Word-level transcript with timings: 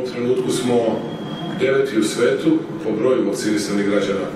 ovom 0.00 0.12
trenutku 0.12 0.50
smo 0.50 0.76
deveti 1.60 1.98
u 1.98 2.04
svetu 2.04 2.58
po 2.84 2.90
broju 2.92 3.26
vakcinisanih 3.26 3.86
građana 3.86 4.26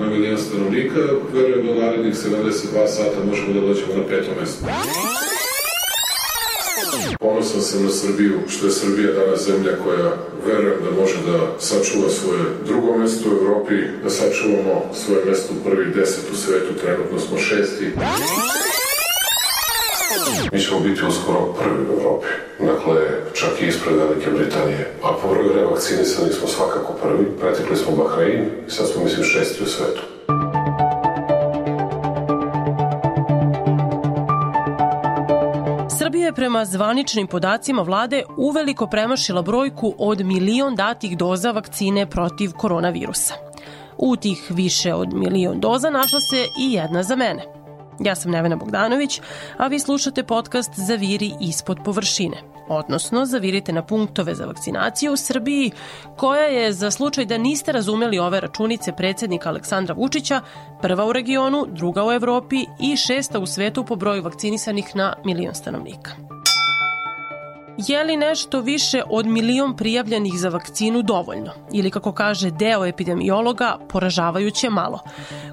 na 0.00 0.06
milijon 0.06 0.38
stanovnika. 0.38 1.00
Verujem 1.34 1.66
da 1.66 1.72
u 1.72 1.74
narednih 1.74 2.14
72 2.14 2.86
sata 2.86 3.24
možemo 3.28 3.60
da 3.60 3.66
dođemo 3.66 3.94
na 3.96 4.04
peto 4.08 4.30
mesto. 4.40 4.66
Ponosan 7.20 7.60
sam 7.60 7.84
na 7.84 7.90
Srbiju, 7.90 8.40
što 8.48 8.66
je 8.66 8.72
Srbija 8.72 9.12
danas 9.12 9.46
zemlja 9.46 9.72
koja 9.84 10.16
verujem 10.46 10.78
da 10.84 11.00
može 11.00 11.16
da 11.26 11.38
sačuva 11.58 12.10
svoje 12.10 12.42
drugo 12.66 12.98
mesto 12.98 13.28
u 13.28 13.32
Evropi, 13.32 13.74
da 14.02 14.10
sačuvamo 14.10 14.82
svoje 14.94 15.24
mesto 15.24 15.54
u 15.54 15.70
prvih 15.70 15.94
deset 15.94 16.24
u 16.32 16.36
svetu, 16.36 16.74
trenutno 16.82 17.18
smo 17.20 17.38
šesti. 17.38 17.92
Mi 20.52 20.60
ćemo 20.60 20.80
biti 20.80 21.04
uskoro 21.04 21.54
prvi 21.58 21.86
u 21.88 22.00
Evropi. 22.00 22.26
Dakle, 22.58 22.94
čak 23.34 23.62
i 23.62 23.66
ispred 23.66 23.96
Velike 23.96 24.30
Britanije. 24.30 24.92
A 25.02 25.08
po 25.22 25.28
broju 25.28 25.52
revakcinisanih 25.52 26.32
smo 26.32 26.48
svakako 26.48 26.92
prvi. 27.02 27.26
Pretekli 27.40 27.76
smo 27.76 27.96
Bahrein 27.96 28.44
i 28.68 28.70
sad 28.70 28.88
smo, 28.88 29.04
mislim, 29.04 29.24
šesti 29.24 29.62
u 29.62 29.66
svetu. 29.66 30.02
Srbija 35.98 36.26
je 36.26 36.32
prema 36.32 36.64
zvaničnim 36.64 37.26
podacima 37.26 37.82
vlade 37.82 38.22
uveliko 38.36 38.86
premašila 38.86 39.42
brojku 39.42 39.94
od 39.98 40.20
milion 40.20 40.76
datih 40.76 41.18
doza 41.18 41.50
vakcine 41.50 42.10
protiv 42.10 42.50
koronavirusa. 42.52 43.34
U 43.98 44.16
tih 44.16 44.46
više 44.50 44.94
od 44.94 45.14
milion 45.14 45.60
doza 45.60 45.90
našla 45.90 46.20
se 46.20 46.46
i 46.60 46.72
jedna 46.72 47.02
za 47.02 47.16
mene– 47.16 47.42
Ja 48.04 48.14
sam 48.14 48.30
Nevena 48.30 48.56
Bogdanović, 48.56 49.20
a 49.56 49.66
vi 49.66 49.78
slušate 49.78 50.22
podcast 50.22 50.72
Zaviri 50.76 51.32
ispod 51.40 51.78
površine, 51.84 52.36
odnosno 52.68 53.24
zavirite 53.24 53.72
na 53.72 53.82
punktove 53.82 54.34
za 54.34 54.46
vakcinaciju 54.46 55.12
u 55.12 55.16
Srbiji, 55.16 55.70
koja 56.16 56.44
je, 56.44 56.72
za 56.72 56.90
slučaj 56.90 57.24
da 57.24 57.38
niste 57.38 57.72
razumeli 57.72 58.18
ove 58.18 58.40
računice 58.40 58.92
predsednika 58.92 59.48
Aleksandra 59.48 59.94
Vučića, 59.94 60.40
prva 60.82 61.06
u 61.06 61.12
regionu, 61.12 61.66
druga 61.68 62.06
u 62.06 62.12
Evropi 62.12 62.66
i 62.80 62.96
šesta 62.96 63.38
u 63.38 63.46
svetu 63.46 63.84
po 63.84 63.96
broju 63.96 64.22
vakcinisanih 64.22 64.96
na 64.96 65.14
milion 65.24 65.54
stanovnika. 65.54 66.31
Je 67.78 68.04
li 68.04 68.16
nešto 68.16 68.60
više 68.60 69.02
od 69.10 69.26
milion 69.26 69.76
prijavljenih 69.76 70.32
za 70.36 70.48
vakcinu 70.48 71.02
dovoljno? 71.02 71.52
Ili 71.72 71.90
kako 71.90 72.12
kaže 72.12 72.50
deo 72.50 72.86
epidemiologa, 72.86 73.78
poražavajuće 73.88 74.70
malo? 74.70 75.00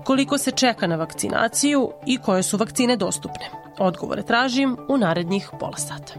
Koliko 0.03 0.37
se 0.37 0.51
čeka 0.51 0.87
na 0.87 0.95
vakcinaciju 0.95 1.91
i 2.05 2.17
koje 2.17 2.43
su 2.43 2.57
vakcine 2.57 2.95
dostupne? 2.97 3.49
Odgovore 3.77 4.23
tražim 4.23 4.77
u 4.89 4.97
narednih 4.97 5.49
pola 5.59 5.77
sata. 5.77 6.13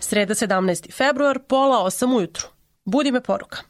Sreda 0.00 0.34
17. 0.34 0.92
februar, 0.92 1.38
pola 1.38 1.84
8 1.84 2.16
ujutru. 2.16 2.46
Budi 2.84 3.12
me 3.12 3.20
poruka. 3.20 3.67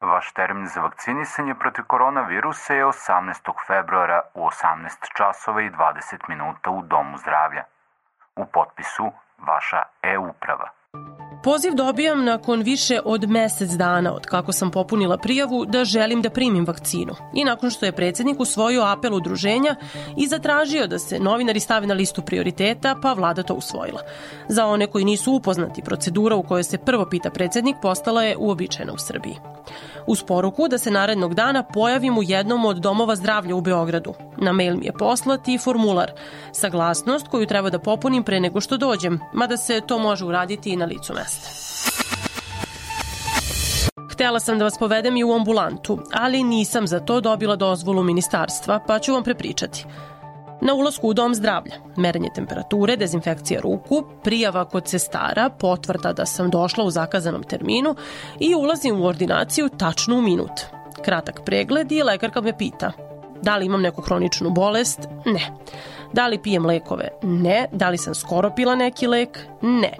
Vaš 0.00 0.32
termin 0.32 0.66
za 0.66 0.80
vakcinisanje 0.80 1.54
protiv 1.54 1.84
koronavirusa 1.84 2.74
je 2.74 2.84
18. 2.86 3.52
februara 3.66 4.20
u 4.34 4.46
18 4.46 5.16
časova 5.16 5.62
i 5.62 5.70
20 5.70 6.28
minuta 6.28 6.70
u 6.70 6.82
Domu 6.82 7.18
zdravlja. 7.18 7.64
U 8.36 8.46
potpisu 8.46 9.12
vaša 9.38 9.82
e-uprava. 10.02 10.77
Poziv 11.48 11.74
dobijam 11.74 12.24
nakon 12.24 12.62
više 12.62 13.00
od 13.04 13.30
mesec 13.30 13.70
dana 13.70 14.14
od 14.14 14.26
kako 14.26 14.52
sam 14.52 14.70
popunila 14.70 15.18
prijavu 15.18 15.64
da 15.64 15.84
želim 15.84 16.22
da 16.22 16.30
primim 16.30 16.66
vakcinu 16.66 17.14
i 17.34 17.44
nakon 17.44 17.70
što 17.70 17.86
je 17.86 17.92
predsednik 17.92 18.40
usvojio 18.40 18.82
apel 18.82 19.14
udruženja 19.14 19.76
i 20.16 20.26
zatražio 20.26 20.86
da 20.86 20.98
se 20.98 21.18
novinari 21.18 21.60
stave 21.60 21.86
na 21.86 21.94
listu 21.94 22.22
prioriteta, 22.22 22.96
pa 23.02 23.12
vlada 23.12 23.42
to 23.42 23.54
usvojila. 23.54 24.02
Za 24.48 24.66
one 24.66 24.86
koji 24.86 25.04
nisu 25.04 25.32
upoznati, 25.32 25.82
procedura 25.82 26.36
u 26.36 26.42
kojoj 26.42 26.64
se 26.64 26.78
prvo 26.78 27.06
pita 27.10 27.30
predsednik 27.30 27.76
postala 27.82 28.24
je 28.24 28.36
uobičajena 28.36 28.92
u 28.92 28.98
Srbiji 28.98 29.36
uz 30.08 30.22
poruku 30.22 30.68
da 30.68 30.78
se 30.78 30.90
narednog 30.90 31.34
dana 31.34 31.62
pojavim 31.62 32.18
u 32.18 32.22
jednom 32.22 32.64
od 32.64 32.76
domova 32.76 33.16
zdravlja 33.16 33.54
u 33.54 33.60
Beogradu. 33.60 34.14
Na 34.36 34.52
mail 34.52 34.76
mi 34.76 34.86
je 34.86 34.92
poslati 34.92 35.58
formular, 35.58 36.12
saglasnost 36.52 37.28
koju 37.28 37.46
treba 37.46 37.70
da 37.70 37.78
popunim 37.78 38.22
pre 38.22 38.40
nego 38.40 38.60
što 38.60 38.76
dođem, 38.76 39.20
mada 39.32 39.56
se 39.56 39.80
to 39.80 39.98
može 39.98 40.24
uraditi 40.24 40.70
i 40.70 40.76
na 40.76 40.84
licu 40.84 41.14
mesta. 41.14 41.48
Htela 44.12 44.40
sam 44.40 44.58
da 44.58 44.64
vas 44.64 44.78
povedem 44.78 45.16
i 45.16 45.24
u 45.24 45.32
ambulantu, 45.32 45.98
ali 46.12 46.42
nisam 46.42 46.86
za 46.86 47.00
to 47.00 47.20
dobila 47.20 47.56
dozvolu 47.56 48.02
ministarstva, 48.02 48.80
pa 48.86 48.98
ću 48.98 49.12
vam 49.12 49.24
prepričati. 49.24 49.84
Na 50.60 50.74
ulasku 50.74 51.08
u 51.08 51.14
dom 51.14 51.34
zdravlja, 51.34 51.74
merenje 51.96 52.28
temperature, 52.34 52.96
dezinfekcija 52.96 53.60
ruku, 53.60 54.04
prijava 54.24 54.64
kod 54.64 54.88
sestara, 54.88 55.50
potvrda 55.50 56.12
da 56.12 56.26
sam 56.26 56.50
došla 56.50 56.84
u 56.84 56.90
zakazanom 56.90 57.42
terminu 57.42 57.94
i 58.38 58.54
ulazim 58.54 59.00
u 59.00 59.04
ordinaciju 59.04 59.68
tačno 59.68 60.18
u 60.18 60.22
minut. 60.22 60.60
Kratak 61.04 61.40
pregled 61.44 61.92
i 61.92 62.02
lekarka 62.02 62.40
me 62.40 62.58
pita 62.58 62.92
da 63.42 63.56
li 63.56 63.66
imam 63.66 63.82
neku 63.82 64.02
hroničnu 64.02 64.50
bolest? 64.50 65.08
Ne. 65.24 65.50
Da 66.12 66.26
li 66.26 66.42
pijem 66.42 66.66
lekove? 66.66 67.08
Ne. 67.22 67.66
Da 67.72 67.88
li 67.88 67.98
sam 67.98 68.14
skoro 68.14 68.50
pila 68.56 68.74
neki 68.74 69.06
lek? 69.06 69.38
Ne. 69.62 69.92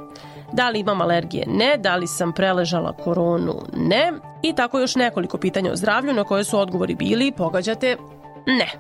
Da 0.53 0.69
li 0.69 0.81
imam 0.81 1.01
alergije? 1.01 1.45
Ne. 1.47 1.77
Da 1.77 1.97
li 1.97 2.07
sam 2.07 2.33
preležala 2.33 2.93
koronu? 2.93 3.55
Ne. 3.77 4.13
I 4.43 4.55
tako 4.55 4.79
još 4.79 4.97
nekoliko 4.97 5.39
pitanja 5.39 5.73
o 5.73 5.77
zdravlju 5.77 6.13
na 6.13 6.25
koje 6.25 6.45
su 6.45 6.59
odgovori 6.59 6.95
bili, 6.95 7.33
pogađate, 7.33 7.97
ne. 8.49 8.71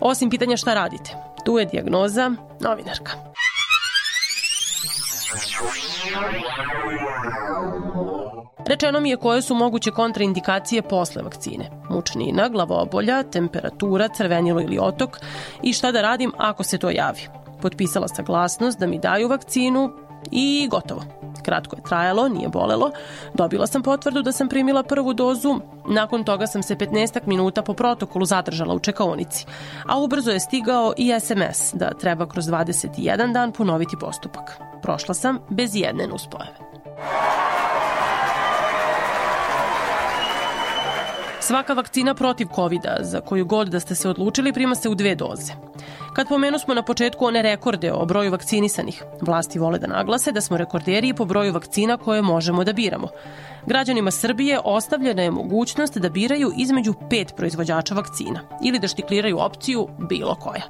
Osim 0.00 0.30
pitanja 0.30 0.56
šta 0.56 0.74
radite. 0.74 1.10
Tu 1.44 1.58
je 1.58 1.66
dijagnoza 1.66 2.30
novinarka. 2.60 3.12
Rečeno 8.66 9.00
mi 9.00 9.10
je 9.10 9.16
koje 9.16 9.42
su 9.42 9.54
moguće 9.54 9.90
kontraindikacije 9.90 10.82
posle 10.82 11.22
vakcine. 11.22 11.70
Mučnina, 11.90 12.48
glavobolja, 12.48 13.22
temperatura, 13.22 14.08
crvenilo 14.08 14.60
ili 14.60 14.78
otok 14.80 15.18
i 15.62 15.72
šta 15.72 15.92
da 15.92 16.02
radim 16.02 16.32
ako 16.38 16.62
se 16.62 16.78
to 16.78 16.90
javi. 16.90 17.20
Potpisala 17.62 18.08
saglasnost 18.08 18.78
da 18.78 18.86
mi 18.86 18.98
daju 18.98 19.28
vakcinu 19.28 19.90
i 20.30 20.68
gotovo. 20.70 21.21
Kratko 21.42 21.76
je 21.76 21.82
trajalo, 21.82 22.28
nije 22.28 22.48
bolelo. 22.48 22.90
Dobila 23.34 23.66
sam 23.66 23.82
potvrdu 23.82 24.22
da 24.22 24.32
sam 24.32 24.48
primila 24.48 24.82
prvu 24.82 25.12
dozu, 25.14 25.60
nakon 25.88 26.24
toga 26.24 26.46
sam 26.46 26.62
se 26.62 26.76
15 26.76 27.20
minuta 27.26 27.62
po 27.62 27.74
protokolu 27.74 28.24
zadržala 28.24 28.74
u 28.74 28.78
čekaonici, 28.78 29.46
a 29.86 29.98
ubrzo 29.98 30.30
je 30.30 30.40
stigao 30.40 30.92
i 30.96 31.20
SMS 31.20 31.72
da 31.74 31.90
treba 31.90 32.28
kroz 32.28 32.44
21 32.44 33.32
dan 33.32 33.52
ponoviti 33.52 33.96
postupak. 34.00 34.60
Prošla 34.82 35.14
sam 35.14 35.38
bez 35.50 35.70
jedne 35.74 36.06
nuspojave. 36.06 37.51
Svaka 41.42 41.72
vakcina 41.72 42.14
protiv 42.14 42.46
covid 42.54 42.80
za 43.00 43.20
koju 43.20 43.44
god 43.44 43.68
da 43.68 43.80
ste 43.80 43.94
se 43.94 44.08
odlučili, 44.08 44.52
prima 44.52 44.74
se 44.74 44.88
u 44.88 44.94
dve 44.94 45.14
doze. 45.14 45.52
Kad 46.14 46.28
pomenu 46.28 46.58
smo 46.58 46.74
na 46.74 46.82
početku 46.82 47.24
one 47.24 47.42
rekorde 47.42 47.92
o 47.92 48.04
broju 48.06 48.30
vakcinisanih, 48.30 49.02
vlasti 49.20 49.58
vole 49.58 49.78
da 49.78 49.86
naglase 49.86 50.32
da 50.32 50.40
smo 50.40 50.56
rekorderi 50.56 51.14
po 51.14 51.24
broju 51.24 51.52
vakcina 51.52 51.96
koje 51.96 52.22
možemo 52.22 52.64
da 52.64 52.72
biramo. 52.72 53.08
Građanima 53.66 54.10
Srbije 54.10 54.60
ostavljena 54.64 55.22
je 55.22 55.30
mogućnost 55.30 55.98
da 55.98 56.08
biraju 56.08 56.52
između 56.56 56.94
pet 57.10 57.32
proizvođača 57.36 57.94
vakcina 57.94 58.40
ili 58.64 58.78
da 58.78 58.88
štikliraju 58.88 59.38
opciju 59.38 59.88
bilo 60.08 60.34
koja. 60.34 60.62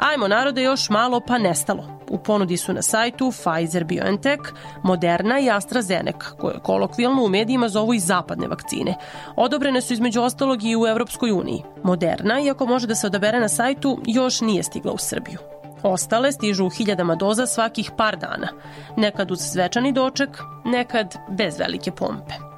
Ajmo 0.00 0.28
narode 0.28 0.62
još 0.62 0.90
malo 0.90 1.20
pa 1.20 1.38
nestalo. 1.38 2.00
U 2.10 2.18
ponudi 2.18 2.56
su 2.56 2.72
na 2.72 2.82
sajtu 2.82 3.32
Pfizer 3.32 3.84
BioNTech, 3.84 4.42
Moderna 4.82 5.38
i 5.40 5.50
AstraZeneca, 5.50 6.26
koje 6.38 6.58
kolokvijalno 6.58 7.24
u 7.24 7.28
medijima 7.28 7.68
zovu 7.68 7.94
i 7.94 7.98
zapadne 7.98 8.48
vakcine. 8.48 8.94
Odobrene 9.36 9.80
su 9.80 9.92
između 9.92 10.22
ostalog 10.22 10.64
i 10.64 10.76
u 10.76 10.86
Evropskoj 10.86 11.32
uniji. 11.32 11.62
Moderna, 11.84 12.40
iako 12.40 12.66
može 12.66 12.86
da 12.86 12.94
se 12.94 13.06
odabere 13.06 13.40
na 13.40 13.48
sajtu, 13.48 13.98
još 14.06 14.40
nije 14.40 14.62
stigla 14.62 14.92
u 14.92 14.98
Srbiju. 14.98 15.38
Ostale 15.82 16.32
stižu 16.32 16.66
u 16.66 16.70
hiljadama 16.70 17.14
doza 17.14 17.46
svakih 17.46 17.90
par 17.96 18.16
dana, 18.16 18.48
nekad 18.96 19.30
uz 19.30 19.38
svečani 19.40 19.92
doček, 19.92 20.38
nekad 20.64 21.14
bez 21.28 21.58
velike 21.58 21.90
pompe. 21.90 22.49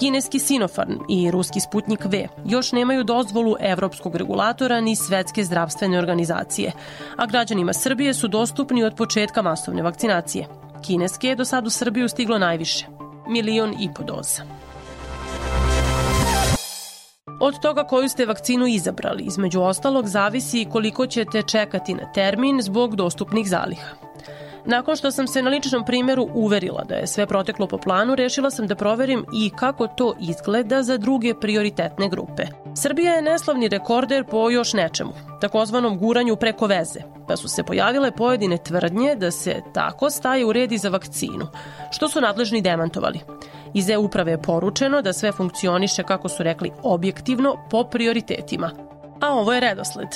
Kineski 0.00 0.38
Sinopharm 0.38 0.92
i 1.08 1.30
ruski 1.30 1.60
Sputnik 1.60 2.04
V 2.04 2.28
još 2.44 2.72
nemaju 2.72 3.04
dozvolu 3.04 3.56
evropskog 3.60 4.16
regulatora 4.16 4.80
ni 4.80 4.96
svetske 4.96 5.44
zdravstvene 5.44 5.98
organizacije, 5.98 6.72
a 7.16 7.26
građanima 7.26 7.72
Srbije 7.72 8.14
su 8.14 8.28
dostupni 8.28 8.84
od 8.84 8.94
početka 8.96 9.42
masovne 9.42 9.82
vakcinacije. 9.82 10.46
Kineske 10.86 11.28
je 11.28 11.36
do 11.36 11.44
sad 11.44 11.66
u 11.66 11.70
Srbiju 11.70 12.08
stiglo 12.08 12.38
najviše, 12.38 12.86
milion 13.28 13.74
i 13.80 13.88
po 13.96 14.02
doza. 14.02 14.42
Od 17.40 17.60
toga 17.62 17.84
koju 17.84 18.08
ste 18.08 18.26
vakcinu 18.26 18.66
izabrali, 18.66 19.22
između 19.22 19.60
ostalog, 19.60 20.06
zavisi 20.06 20.66
koliko 20.72 21.06
ćete 21.06 21.42
čekati 21.42 21.94
na 21.94 22.12
termin 22.12 22.62
zbog 22.62 22.96
dostupnih 22.96 23.48
zaliha. 23.48 24.09
Nakon 24.64 24.96
što 24.96 25.10
sam 25.10 25.26
se 25.26 25.42
na 25.42 25.50
ličnom 25.50 25.84
primjeru 25.84 26.28
uverila 26.34 26.84
da 26.84 26.94
je 26.94 27.06
sve 27.06 27.26
proteklo 27.26 27.66
po 27.66 27.78
planu, 27.78 28.14
rešila 28.14 28.50
sam 28.50 28.66
da 28.66 28.74
proverim 28.74 29.24
i 29.34 29.50
kako 29.50 29.86
to 29.86 30.14
izgleda 30.20 30.82
za 30.82 30.98
druge 30.98 31.34
prioritetne 31.34 32.08
grupe. 32.08 32.42
Srbija 32.76 33.12
je 33.12 33.22
neslavni 33.22 33.68
rekorder 33.68 34.24
po 34.24 34.50
još 34.50 34.72
nečemu, 34.72 35.12
takozvanom 35.40 35.98
guranju 35.98 36.36
preko 36.36 36.66
veze, 36.66 37.00
pa 37.28 37.36
su 37.36 37.48
se 37.48 37.62
pojavile 37.62 38.10
pojedine 38.10 38.58
tvrdnje 38.58 39.14
da 39.14 39.30
se 39.30 39.60
tako 39.74 40.10
staje 40.10 40.44
u 40.44 40.52
redi 40.52 40.78
za 40.78 40.88
vakcinu, 40.88 41.46
što 41.90 42.08
su 42.08 42.20
nadležni 42.20 42.62
demantovali. 42.62 43.20
Iz 43.74 43.90
E-uprave 43.90 44.32
je 44.32 44.42
poručeno 44.42 45.02
da 45.02 45.12
sve 45.12 45.32
funkcioniše, 45.32 46.02
kako 46.02 46.28
su 46.28 46.42
rekli, 46.42 46.70
objektivno 46.82 47.56
po 47.70 47.84
prioritetima– 47.84 48.70
A 49.20 49.32
ovo 49.32 49.52
je 49.52 49.60
redosled. 49.60 50.08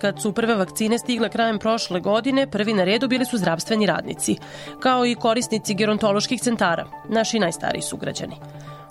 Kad 0.00 0.22
su 0.22 0.32
prve 0.32 0.54
vakcine 0.54 0.98
stigle 0.98 1.28
krajem 1.28 1.58
prošle 1.58 2.00
godine, 2.00 2.46
prvi 2.46 2.74
na 2.74 2.84
redu 2.84 3.08
bili 3.08 3.24
su 3.24 3.38
zdravstveni 3.38 3.86
radnici, 3.86 4.36
kao 4.80 5.06
i 5.06 5.14
korisnici 5.14 5.74
gerontoloških 5.74 6.40
centara, 6.40 6.86
naši 7.08 7.38
najstariji 7.38 7.82
sugrađani. 7.82 8.36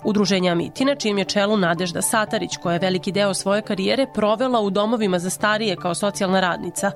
Udruženja 0.04 0.52
Amiti, 0.52 0.84
na 0.84 0.94
čijem 0.94 1.18
je 1.18 1.24
čelu 1.24 1.56
Nadežda 1.56 2.02
Satarić, 2.02 2.56
koja 2.62 2.72
je 2.72 2.78
veliki 2.78 3.12
deo 3.12 3.34
svoje 3.34 3.62
karijere 3.62 4.06
provela 4.14 4.60
u 4.60 4.70
domovima 4.70 5.18
za 5.18 5.30
starije 5.30 5.76
kao 5.76 5.94
socijalna 5.94 6.40
radnica, 6.40 6.90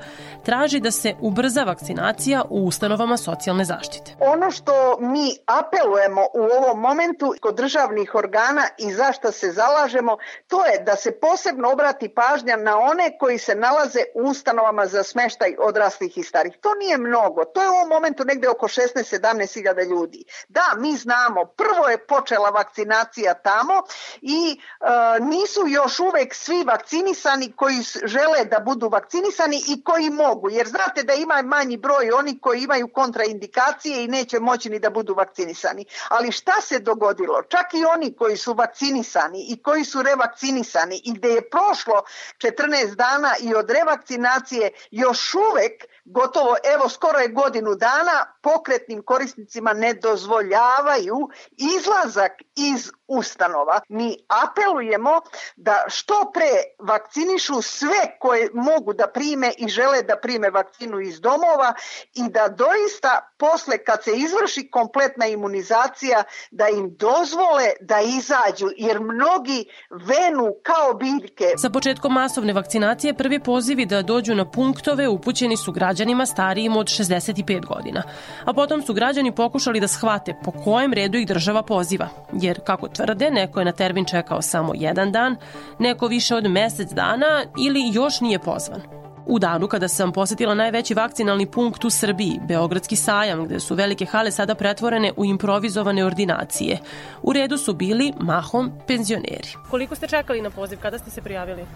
traži 0.44 0.80
da 0.80 0.90
se 0.90 1.14
ubrza 1.20 1.64
vakcinacija 1.64 2.42
u 2.50 2.66
ustanovama 2.66 3.16
socijalne 3.16 3.64
zaštite. 3.64 4.12
Ono 4.20 4.50
što 4.50 4.96
mi 5.00 5.36
apelujemo 5.46 6.20
u 6.34 6.42
ovom 6.58 6.80
momentu 6.80 7.34
kod 7.40 7.54
državnih 7.54 8.14
organa 8.14 8.62
i 8.78 8.92
zašto 8.92 9.32
se 9.32 9.52
zalažemo, 9.52 10.16
to 10.48 10.66
je 10.66 10.82
da 10.86 10.96
se 10.96 11.18
posebno 11.20 11.70
obrati 11.70 12.08
pažnja 12.08 12.56
na 12.56 12.78
one 12.78 13.18
koji 13.18 13.38
se 13.38 13.54
nalaze 13.54 14.00
u 14.14 14.28
ustanovama 14.28 14.86
za 14.86 15.02
smeštaj 15.02 15.54
odraslih 15.58 16.18
i 16.18 16.22
starih. 16.22 16.52
To 16.60 16.74
nije 16.74 16.98
mnogo, 16.98 17.44
to 17.44 17.62
je 17.62 17.68
u 17.68 17.72
ovom 17.72 17.88
momentu 17.88 18.24
negde 18.24 18.48
oko 18.48 18.68
16-17 18.68 19.54
hiljada 19.54 19.82
ljudi. 19.82 20.24
Da, 20.48 20.64
mi 20.78 20.96
znamo, 20.96 21.44
prvo 21.44 21.88
je 21.88 22.06
počela 22.06 22.50
vakcinacija 22.50 22.91
vakcinacija 22.92 23.34
tamo 23.34 23.82
i 24.22 24.60
e, 24.80 25.20
nisu 25.20 25.60
još 25.66 26.00
uvek 26.00 26.34
svi 26.34 26.64
vakcinisani 26.64 27.52
koji 27.52 27.76
žele 28.04 28.44
da 28.44 28.58
budu 28.58 28.88
vakcinisani 28.88 29.62
i 29.68 29.84
koji 29.84 30.10
mogu, 30.10 30.50
jer 30.50 30.66
znate 30.66 31.02
da 31.02 31.14
ima 31.14 31.42
manji 31.42 31.76
broj 31.76 32.10
oni 32.10 32.40
koji 32.40 32.62
imaju 32.62 32.88
kontraindikacije 32.88 34.04
i 34.04 34.08
neće 34.08 34.40
moći 34.40 34.70
ni 34.70 34.78
da 34.78 34.90
budu 34.90 35.14
vakcinisani. 35.14 35.84
Ali 36.08 36.32
šta 36.32 36.60
se 36.60 36.78
dogodilo? 36.78 37.42
Čak 37.42 37.74
i 37.74 37.84
oni 37.84 38.12
koji 38.16 38.36
su 38.36 38.54
vakcinisani 38.54 39.46
i 39.48 39.62
koji 39.62 39.84
su 39.84 40.02
revakcinisani 40.02 41.00
i 41.04 41.12
gde 41.12 41.28
je 41.28 41.50
prošlo 41.50 42.02
14 42.38 42.94
dana 42.94 43.34
i 43.40 43.54
od 43.54 43.70
revakcinacije 43.70 44.70
još 44.90 45.34
uvek 45.34 45.84
gotovo, 46.04 46.56
evo 46.74 46.88
skoro 46.88 47.18
je 47.18 47.28
godinu 47.28 47.74
dana, 47.74 48.26
pokretnim 48.42 49.02
korisnicima 49.02 49.72
ne 49.72 49.94
dozvoljavaju 49.94 51.28
izlazak 51.56 52.32
iz 52.56 52.90
ustanova. 53.08 53.80
Mi 53.88 54.16
apelujemo 54.44 55.20
da 55.56 55.84
što 55.88 56.30
pre 56.34 56.52
vakcinišu 56.78 57.62
sve 57.62 58.18
koje 58.20 58.50
mogu 58.54 58.92
da 58.92 59.06
prime 59.06 59.52
i 59.58 59.68
žele 59.68 60.02
da 60.02 60.16
prime 60.16 60.50
vakcinu 60.50 61.00
iz 61.00 61.20
domova 61.20 61.74
i 62.14 62.22
da 62.30 62.48
doista 62.48 63.34
posle 63.38 63.84
kad 63.84 64.04
se 64.04 64.10
izvrši 64.16 64.70
kompletna 64.70 65.26
imunizacija 65.26 66.24
da 66.50 66.68
im 66.68 66.96
dozvole 66.96 67.66
da 67.80 68.00
izađu 68.00 68.68
jer 68.76 69.00
mnogi 69.00 69.64
venu 69.90 70.54
kao 70.62 70.94
biljke. 70.94 71.44
Sa 71.56 71.70
početkom 71.70 72.12
masovne 72.12 72.52
vakcinacije 72.52 73.14
prvi 73.14 73.40
pozivi 73.40 73.86
da 73.86 74.02
dođu 74.02 74.34
na 74.34 74.50
punktove 74.50 75.08
upućeni 75.08 75.56
su 75.56 75.72
građanima 75.92 76.26
starijim 76.26 76.76
od 76.76 76.86
65 76.86 77.66
godina. 77.66 78.02
A 78.44 78.52
potom 78.52 78.82
su 78.82 78.94
građani 78.94 79.32
pokušali 79.32 79.80
da 79.80 79.88
shvate 79.88 80.34
po 80.44 80.50
kojem 80.50 80.92
redu 80.92 81.18
ih 81.18 81.26
država 81.26 81.62
poziva. 81.62 82.08
Jer, 82.32 82.60
kako 82.66 82.88
tvrde, 82.88 83.30
neko 83.30 83.58
je 83.58 83.64
na 83.64 83.72
termin 83.72 84.04
čekao 84.04 84.42
samo 84.42 84.72
jedan 84.74 85.12
dan, 85.12 85.36
neko 85.78 86.06
više 86.06 86.34
od 86.34 86.50
mesec 86.50 86.92
dana 86.92 87.44
ili 87.58 87.90
još 87.92 88.20
nije 88.20 88.38
pozvan. 88.38 88.80
U 89.26 89.38
danu 89.38 89.68
kada 89.68 89.88
sam 89.88 90.12
posetila 90.12 90.54
najveći 90.54 90.94
vakcinalni 90.94 91.46
punkt 91.46 91.84
u 91.84 91.90
Srbiji, 91.90 92.40
Beogradski 92.48 92.96
sajam, 92.96 93.44
gde 93.44 93.60
su 93.60 93.74
velike 93.74 94.06
hale 94.06 94.30
sada 94.30 94.54
pretvorene 94.54 95.12
u 95.16 95.24
improvizovane 95.24 96.04
ordinacije, 96.04 96.78
u 97.22 97.32
redu 97.32 97.58
su 97.58 97.74
bili 97.74 98.12
mahom 98.20 98.72
penzioneri. 98.86 99.54
Koliko 99.70 99.94
ste 99.94 100.06
čekali 100.08 100.42
na 100.42 100.50
poziv? 100.50 100.78
Kada 100.82 100.98
ste 100.98 101.10
se 101.10 101.22
prijavili? 101.22 101.66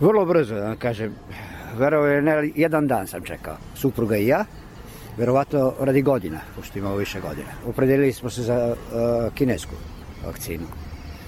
Vrlo 0.00 0.26
brzo, 0.26 0.54
da 0.54 0.76
kažem. 0.76 1.14
Verovo 1.78 2.06
je, 2.06 2.22
ne, 2.22 2.50
jedan 2.54 2.86
dan 2.86 3.06
sam 3.06 3.22
čekao. 3.22 3.56
Supruga 3.74 4.16
i 4.16 4.26
ja, 4.26 4.44
verovato 5.16 5.74
radi 5.80 6.02
godina, 6.02 6.40
pošto 6.56 6.78
imamo 6.78 6.96
više 6.96 7.20
godina. 7.20 7.48
Opredelili 7.66 8.12
smo 8.12 8.30
se 8.30 8.42
za 8.42 8.74
uh, 8.74 9.34
kinesku 9.34 9.74
vakcinu. 10.26 10.66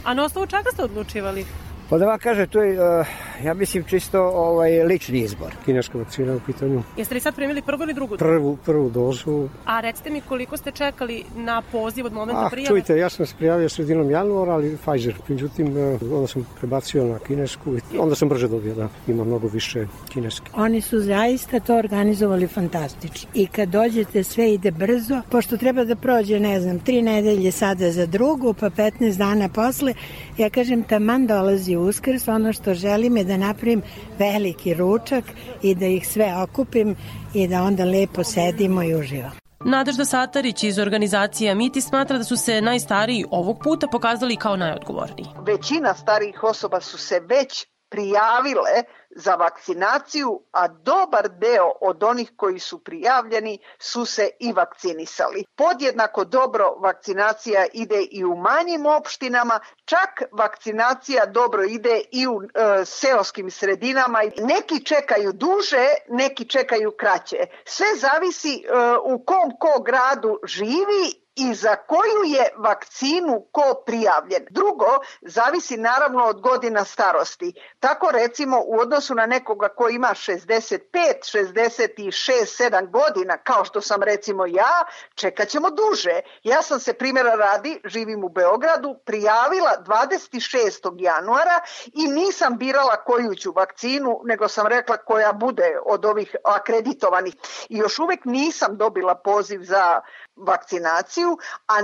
A 0.04 0.14
na 0.14 0.24
osnovu 0.24 0.46
čega 0.46 0.70
ste 0.72 0.84
odlučivali? 0.84 1.44
Pa 1.92 1.98
da 1.98 2.06
vam 2.06 2.18
kaže, 2.18 2.46
to 2.46 2.62
je, 2.62 3.00
uh, 3.00 3.06
ja 3.44 3.54
mislim, 3.54 3.84
čisto 3.84 4.20
ovaj, 4.22 4.82
lični 4.84 5.18
izbor. 5.18 5.52
Kineska 5.64 5.98
vakcina 5.98 6.36
u 6.36 6.40
pitanju. 6.46 6.82
Jeste 6.96 7.14
li 7.14 7.20
sad 7.20 7.34
primili 7.34 7.62
prvu 7.62 7.82
ili 7.82 7.94
drugu? 7.94 8.16
Prvu, 8.16 8.56
prvu 8.64 8.90
dozu. 8.90 9.48
A 9.64 9.80
recite 9.80 10.10
mi 10.10 10.20
koliko 10.20 10.56
ste 10.56 10.70
čekali 10.70 11.24
na 11.36 11.62
poziv 11.72 12.06
od 12.06 12.12
momenta 12.12 12.46
ah, 12.46 12.48
prijave? 12.50 12.68
Čujte, 12.68 12.96
ja 12.96 13.08
sam 13.08 13.26
se 13.26 13.34
prijavio 13.38 13.68
sredinom 13.68 14.10
januara, 14.10 14.52
ali 14.52 14.76
Pfizer. 14.76 15.14
Međutim, 15.28 15.66
uh, 15.66 16.02
onda 16.12 16.26
sam 16.26 16.46
prebacio 16.60 17.04
na 17.04 17.18
kinesku 17.18 17.76
i 17.76 17.98
onda 17.98 18.14
sam 18.14 18.28
brže 18.28 18.48
dobio 18.48 18.74
da 18.74 18.88
ima 19.06 19.24
mnogo 19.24 19.48
više 19.48 19.86
kineske. 20.08 20.50
Oni 20.54 20.80
su 20.80 21.00
zaista 21.00 21.60
to 21.60 21.76
organizovali 21.76 22.46
fantastično. 22.46 23.30
I 23.34 23.46
kad 23.46 23.68
dođete, 23.68 24.24
sve 24.24 24.54
ide 24.54 24.70
brzo, 24.70 25.22
pošto 25.30 25.56
treba 25.56 25.84
da 25.84 25.96
prođe, 25.96 26.40
ne 26.40 26.60
znam, 26.60 26.78
tri 26.78 27.02
nedelje 27.02 27.52
sada 27.52 27.90
za 27.90 28.06
drugu, 28.06 28.54
pa 28.54 28.70
15 28.70 29.16
dana 29.16 29.48
posle, 29.48 29.94
ja 30.38 30.50
kažem, 30.50 30.82
taman 30.82 31.26
dolazi 31.26 31.81
uskrs, 31.82 32.28
ono 32.28 32.52
što 32.52 32.74
želim 32.74 33.16
je 33.16 33.24
da 33.24 33.36
napravim 33.36 33.82
veliki 34.18 34.74
ručak 34.74 35.24
i 35.62 35.74
da 35.74 35.86
ih 35.86 36.08
sve 36.08 36.34
okupim 36.42 36.96
i 37.34 37.48
da 37.48 37.62
onda 37.62 37.84
lepo 37.84 38.24
sedimo 38.24 38.82
i 38.82 38.94
uživamo. 38.94 39.42
Nadežda 39.64 40.04
Satarić 40.04 40.62
iz 40.64 40.78
organizacije 40.78 41.54
Miti 41.54 41.80
smatra 41.80 42.18
da 42.18 42.24
su 42.24 42.36
se 42.36 42.60
najstariji 42.60 43.24
ovog 43.30 43.58
puta 43.64 43.86
pokazali 43.86 44.36
kao 44.36 44.56
najodgovorniji. 44.56 45.26
Većina 45.46 45.94
starijih 45.94 46.44
osoba 46.44 46.80
su 46.80 46.98
se 46.98 47.20
već 47.20 47.66
prijavile 47.90 48.82
za 49.16 49.34
vakcinaciju, 49.34 50.40
a 50.52 50.68
dobar 50.68 51.28
deo 51.28 51.72
od 51.80 52.02
onih 52.02 52.32
koji 52.36 52.58
su 52.58 52.84
prijavljeni 52.84 53.58
su 53.78 54.04
se 54.04 54.28
i 54.40 54.52
vakcinisali. 54.52 55.44
Podjednako 55.56 56.24
dobro 56.24 56.74
vakcinacija 56.78 57.66
ide 57.72 58.02
i 58.02 58.24
u 58.24 58.36
manjim 58.36 58.86
opštinama, 58.86 59.60
čak 59.84 60.22
vakcinacija 60.32 61.26
dobro 61.26 61.64
ide 61.64 62.00
i 62.10 62.26
u 62.26 62.42
e, 62.42 62.84
seoskim 62.84 63.50
sredinama. 63.50 64.18
Neki 64.38 64.84
čekaju 64.84 65.32
duže, 65.32 65.86
neki 66.08 66.48
čekaju 66.48 66.92
kraće. 66.98 67.46
Sve 67.64 67.86
zavisi 67.96 68.54
e, 68.54 68.62
u 69.04 69.24
kom 69.24 69.50
ko 69.58 69.82
gradu 69.82 70.38
živi 70.44 71.22
i 71.34 71.54
za 71.54 71.76
koju 71.76 72.24
je 72.24 72.48
vakcinu 72.56 73.46
ko 73.52 73.82
prijavljen. 73.86 74.46
Drugo, 74.50 74.86
zavisi 75.22 75.76
naravno 75.76 76.24
od 76.24 76.40
godina 76.40 76.84
starosti. 76.84 77.54
Tako 77.80 78.10
recimo 78.10 78.62
u 78.66 78.80
odnosu 78.80 79.01
na 79.10 79.26
nekoga 79.26 79.68
ko 79.68 79.88
ima 79.88 80.08
65, 80.08 80.78
66, 81.22 82.62
7 82.62 82.90
godina, 82.90 83.36
kao 83.36 83.64
što 83.64 83.80
sam 83.80 84.02
recimo 84.02 84.46
ja, 84.46 84.84
čekat 85.14 85.48
ćemo 85.48 85.70
duže. 85.70 86.20
Ja 86.42 86.62
sam 86.62 86.80
se 86.80 86.92
primjera 86.92 87.34
radi, 87.34 87.80
živim 87.84 88.24
u 88.24 88.28
Beogradu, 88.28 88.96
prijavila 89.04 89.70
26. 89.86 90.94
januara 90.98 91.60
i 91.94 92.08
nisam 92.08 92.58
birala 92.58 92.96
koju 92.96 93.34
ću 93.34 93.52
vakcinu, 93.52 94.20
nego 94.24 94.48
sam 94.48 94.66
rekla 94.66 94.96
koja 94.96 95.32
bude 95.32 95.78
od 95.86 96.04
ovih 96.04 96.36
akreditovanih. 96.44 97.34
I 97.68 97.76
još 97.76 97.98
uvek 97.98 98.24
nisam 98.24 98.76
dobila 98.76 99.14
poziv 99.14 99.60
za 99.62 100.00
vakcinaciju, 100.36 101.38
a 101.66 101.74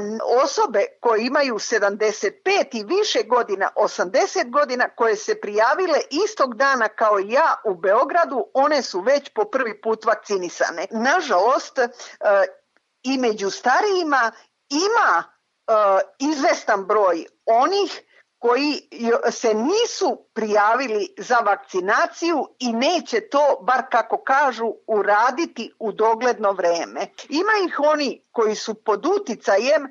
osobe 0.45 0.85
koje 1.01 1.27
imaju 1.27 1.55
75 1.55 2.33
i 2.73 2.85
više 2.85 3.23
godina, 3.23 3.71
80 3.77 4.51
godina, 4.51 4.89
koje 4.89 5.17
se 5.17 5.41
prijavile 5.41 5.99
istog 6.11 6.55
dana 6.55 6.89
kao 6.89 7.19
ja 7.19 7.57
u 7.65 7.75
Beogradu, 7.75 8.47
one 8.55 8.83
su 8.83 9.01
već 9.01 9.31
po 9.35 9.45
prvi 9.45 9.81
put 9.81 10.05
vakcinisane. 10.05 10.87
Nažalost, 10.91 11.79
e, 11.79 11.89
i 13.03 13.19
među 13.19 13.51
starijima 13.51 14.33
ima 14.71 15.25
e, 15.25 15.73
izvestan 16.19 16.85
broj 16.85 17.27
onih 17.47 18.03
koji 18.39 18.89
se 19.31 19.55
nisu 19.55 20.25
prijavili 20.35 21.15
za 21.19 21.37
vakcinaciju 21.37 22.49
i 22.59 22.73
neće 22.73 23.21
to, 23.21 23.59
bar 23.63 23.83
kako 23.91 24.17
kažu, 24.17 24.73
uraditi 24.87 25.73
u 25.79 25.93
dogledno 25.93 26.53
vreme. 26.53 27.07
Ima 27.29 27.53
ih 27.67 27.81
oni 27.81 28.28
koji 28.39 28.55
su 28.55 28.75
pod 28.75 29.07
uticajem 29.07 29.85
e, 29.85 29.91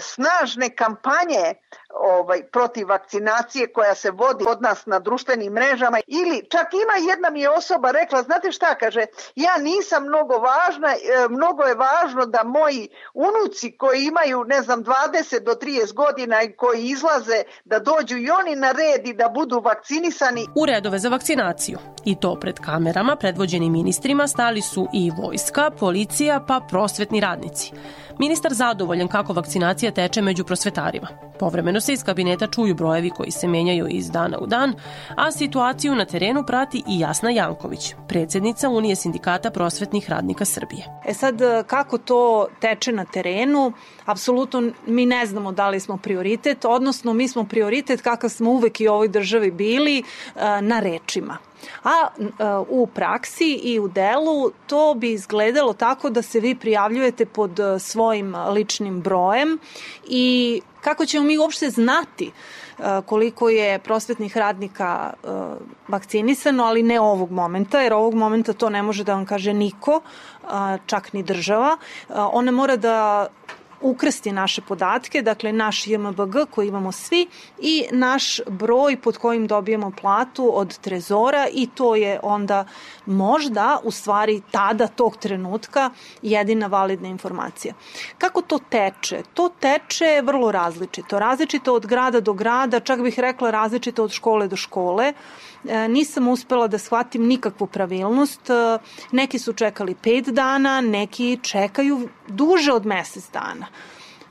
snažne 0.00 0.76
kampanje 0.76 1.54
ovaj, 1.94 2.42
protiv 2.42 2.88
vakcinacije 2.88 3.72
koja 3.72 3.94
se 3.94 4.10
vodi 4.10 4.44
od 4.48 4.62
nas 4.62 4.86
na 4.86 4.98
društvenim 4.98 5.52
mrežama 5.52 5.98
ili 6.06 6.46
čak 6.50 6.66
ima 6.72 7.08
jedna 7.10 7.30
mi 7.30 7.40
je 7.40 7.50
osoba 7.50 7.90
rekla, 7.90 8.22
znate 8.22 8.52
šta 8.52 8.74
kaže, 8.74 9.06
ja 9.36 9.56
nisam 9.58 10.04
mnogo 10.04 10.34
važna, 10.34 10.88
e, 10.88 11.28
mnogo 11.28 11.62
je 11.62 11.74
važno 11.74 12.26
da 12.26 12.42
moji 12.44 12.88
unuci 13.14 13.76
koji 13.76 14.04
imaju 14.04 14.44
ne 14.44 14.62
znam 14.62 14.84
20 14.84 15.40
do 15.40 15.52
30 15.52 15.94
godina 15.94 16.42
i 16.42 16.56
koji 16.56 16.84
izlaze 16.84 17.42
da 17.64 17.78
dođu 17.78 18.16
i 18.16 18.30
oni 18.30 18.56
na 18.56 18.72
red 18.72 19.06
i 19.06 19.14
da 19.14 19.28
budu 19.28 19.60
vakcinisani. 19.60 20.46
U 20.54 20.66
redove 20.66 20.98
za 20.98 21.08
vakcinaciju 21.08 21.78
i 22.04 22.20
to 22.20 22.36
pred 22.40 22.60
kamerama 22.60 23.16
predvođeni 23.16 23.70
ministrima 23.70 24.26
stali 24.26 24.62
su 24.62 24.88
i 24.92 25.10
vojska, 25.10 25.70
policija 25.70 26.44
pa 26.48 26.60
prosvetni 26.68 27.20
radnici. 27.20 27.73
Ministar 28.18 28.54
zadovoljan 28.54 29.08
kako 29.08 29.32
vakcinacija 29.32 29.90
teče 29.90 30.22
među 30.22 30.44
prosvetarima. 30.44 31.08
Povremeno 31.38 31.80
se 31.80 31.92
iz 31.92 32.04
kabineta 32.04 32.46
čuju 32.46 32.74
brojevi 32.74 33.10
koji 33.10 33.30
se 33.30 33.48
menjaju 33.48 33.86
iz 33.90 34.10
dana 34.10 34.38
u 34.38 34.46
dan, 34.46 34.74
a 35.16 35.32
situaciju 35.32 35.94
na 35.94 36.04
terenu 36.04 36.44
prati 36.46 36.82
i 36.88 37.00
Jasna 37.00 37.30
Janković, 37.30 37.94
predsednica 38.08 38.68
Unije 38.68 38.96
sindikata 38.96 39.50
prosvetnih 39.50 40.10
radnika 40.10 40.44
Srbije. 40.44 40.84
E 41.06 41.14
sad, 41.14 41.40
kako 41.66 41.98
to 41.98 42.46
teče 42.60 42.92
na 42.92 43.04
terenu, 43.04 43.72
apsolutno 44.04 44.62
mi 44.86 45.06
ne 45.06 45.26
znamo 45.26 45.52
da 45.52 45.68
li 45.68 45.80
smo 45.80 45.96
prioritet, 45.96 46.64
odnosno 46.64 47.12
mi 47.12 47.28
smo 47.28 47.44
prioritet 47.44 48.00
kakav 48.00 48.30
smo 48.30 48.50
uvek 48.50 48.80
i 48.80 48.88
u 48.88 48.92
ovoj 48.92 49.08
državi 49.08 49.50
bili 49.50 49.98
e, 49.98 50.02
na 50.62 50.80
rečima. 50.80 51.38
A 51.84 52.08
e, 52.18 52.24
u 52.68 52.86
praksi 52.86 53.52
i 53.52 53.80
u 53.80 53.88
delu 53.88 54.50
to 54.66 54.94
bi 54.94 55.12
izgledalo 55.12 55.72
tako 55.72 56.10
da 56.10 56.22
se 56.22 56.40
vi 56.40 56.54
prijavljujete 56.54 57.26
pod 57.26 57.60
e, 57.60 57.78
svojim 57.78 58.34
ličnim 58.34 59.00
brojem 59.00 59.58
i 60.08 60.60
kako 60.80 61.06
ćemo 61.06 61.24
mi 61.24 61.38
uopšte 61.38 61.70
znati 61.70 62.30
e, 62.78 62.82
koliko 63.06 63.48
je 63.48 63.78
prosvetnih 63.78 64.36
radnika 64.36 65.12
vakcinisano, 65.88 66.64
ali 66.64 66.82
ne 66.82 67.00
ovog 67.00 67.30
momenta, 67.30 67.80
jer 67.80 67.92
ovog 67.92 68.14
momenta 68.14 68.52
to 68.52 68.70
ne 68.70 68.82
može 68.82 69.04
da 69.04 69.14
vam 69.14 69.26
kaže 69.26 69.52
niko, 69.52 70.00
čak 70.86 71.12
ni 71.12 71.22
država. 71.22 71.76
Ona 72.08 72.50
mora 72.50 72.76
da 72.76 73.28
ukrsti 73.84 74.32
naše 74.32 74.62
podatke, 74.62 75.22
dakle 75.22 75.52
naš 75.52 75.86
JMBG 75.86 76.36
koji 76.50 76.68
imamo 76.68 76.92
svi 76.92 77.26
i 77.58 77.84
naš 77.92 78.40
broj 78.48 78.96
pod 78.96 79.18
kojim 79.18 79.46
dobijemo 79.46 79.92
platu 80.00 80.50
od 80.58 80.78
trezora 80.78 81.46
i 81.52 81.66
to 81.74 81.94
je 81.94 82.20
onda 82.22 82.64
možda 83.06 83.78
u 83.84 83.90
stvari 83.90 84.42
tada 84.50 84.86
tog 84.86 85.16
trenutka 85.16 85.90
jedina 86.22 86.66
validna 86.66 87.08
informacija. 87.08 87.74
Kako 88.18 88.42
to 88.42 88.58
teče? 88.68 89.22
To 89.34 89.48
teče 89.60 90.22
vrlo 90.22 90.52
različito. 90.52 91.18
Različito 91.18 91.74
od 91.74 91.86
grada 91.86 92.20
do 92.20 92.32
grada, 92.32 92.80
čak 92.80 93.02
bih 93.02 93.18
rekla 93.18 93.50
različito 93.50 94.04
od 94.04 94.10
škole 94.10 94.48
do 94.48 94.56
škole. 94.56 95.12
E, 95.68 95.88
nisam 95.88 96.28
uspela 96.28 96.68
da 96.68 96.78
shvatim 96.78 97.26
nikakvu 97.26 97.66
pravilnost. 97.66 98.50
E, 98.50 98.78
neki 99.12 99.38
su 99.38 99.52
čekali 99.52 99.94
pet 99.94 100.24
dana, 100.24 100.80
neki 100.80 101.38
čekaju 101.42 102.08
duže 102.28 102.72
od 102.72 102.86
mesec 102.86 103.30
dana. 103.32 103.66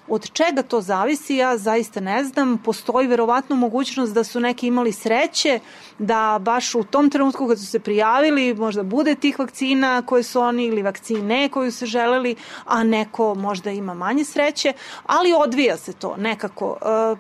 Od 0.07 0.31
čega 0.31 0.61
to 0.61 0.81
zavisi, 0.81 1.35
ja 1.35 1.57
zaista 1.57 1.99
ne 1.99 2.23
znam. 2.23 2.57
Postoji 2.57 3.07
verovatno 3.07 3.55
mogućnost 3.55 4.13
da 4.13 4.23
su 4.23 4.39
neki 4.39 4.67
imali 4.67 4.91
sreće 4.91 5.59
da 5.99 6.39
baš 6.41 6.75
u 6.75 6.83
tom 6.83 7.09
trenutku 7.09 7.47
kad 7.47 7.59
su 7.59 7.65
se 7.65 7.79
prijavili 7.79 8.53
možda 8.53 8.83
bude 8.83 9.15
tih 9.15 9.39
vakcina 9.39 10.01
koje 10.05 10.23
su 10.23 10.41
oni 10.41 10.65
ili 10.65 10.81
vakcine 10.81 11.49
koju 11.49 11.71
se 11.71 11.85
želeli, 11.85 12.35
a 12.65 12.83
neko 12.83 13.35
možda 13.35 13.71
ima 13.71 13.93
manje 13.93 14.25
sreće, 14.25 14.73
ali 15.05 15.33
odvija 15.33 15.77
se 15.77 15.93
to 15.93 16.15
nekako. 16.17 16.77
Uh, 17.11 17.17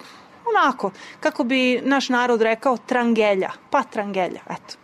onako, 0.49 0.91
kako 1.19 1.43
bi 1.43 1.81
naš 1.83 2.09
narod 2.09 2.41
rekao, 2.41 2.77
trangelja, 2.77 3.49
pa 3.69 3.83
trangelja, 3.83 4.41
eto. 4.49 4.75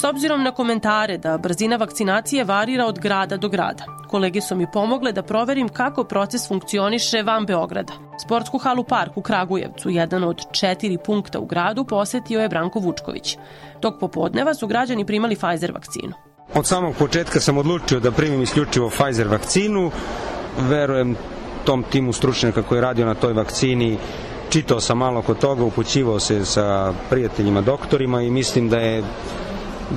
S 0.00 0.04
obzirom 0.04 0.42
na 0.42 0.52
komentare 0.52 1.18
da 1.18 1.38
brzina 1.38 1.76
vakcinacije 1.76 2.44
varira 2.44 2.86
od 2.86 2.98
grada 2.98 3.36
do 3.36 3.48
grada, 3.48 3.84
kolege 4.08 4.40
su 4.40 4.56
mi 4.56 4.66
pomogle 4.72 5.12
da 5.12 5.22
proverim 5.22 5.68
kako 5.68 6.04
proces 6.04 6.48
funkcioniše 6.48 7.22
van 7.22 7.46
Beograda. 7.46 7.92
Sportsku 8.22 8.58
halu 8.58 8.84
Park 8.84 9.16
u 9.16 9.22
Kragujevcu, 9.22 9.90
jedan 9.90 10.24
od 10.24 10.40
četiri 10.52 10.98
punkta 11.06 11.40
u 11.40 11.46
gradu, 11.46 11.84
posetio 11.84 12.40
je 12.40 12.48
Branko 12.48 12.78
Vučković. 12.78 13.36
Tog 13.80 13.98
popodneva 14.00 14.54
su 14.54 14.66
građani 14.66 15.06
primali 15.06 15.36
Pfizer 15.36 15.72
vakcinu. 15.72 16.12
Od 16.54 16.66
samog 16.66 16.94
početka 16.98 17.40
sam 17.40 17.58
odlučio 17.58 18.00
da 18.00 18.10
primim 18.10 18.42
isključivo 18.42 18.90
Pfizer 18.90 19.28
vakcinu. 19.28 19.90
Verujem 20.58 21.16
tom 21.64 21.82
timu 21.82 22.12
stručnjaka 22.12 22.62
koji 22.62 22.76
je 22.76 22.82
radio 22.82 23.06
na 23.06 23.14
toj 23.14 23.32
vakcini 23.32 23.98
čitao 24.50 24.80
sam 24.80 24.98
malo 24.98 25.22
kod 25.22 25.38
toga, 25.38 25.64
upućivao 25.64 26.20
se 26.20 26.44
sa 26.44 26.92
prijateljima 27.10 27.60
doktorima 27.60 28.22
i 28.22 28.30
mislim 28.30 28.68
da 28.68 28.78
je 28.78 29.02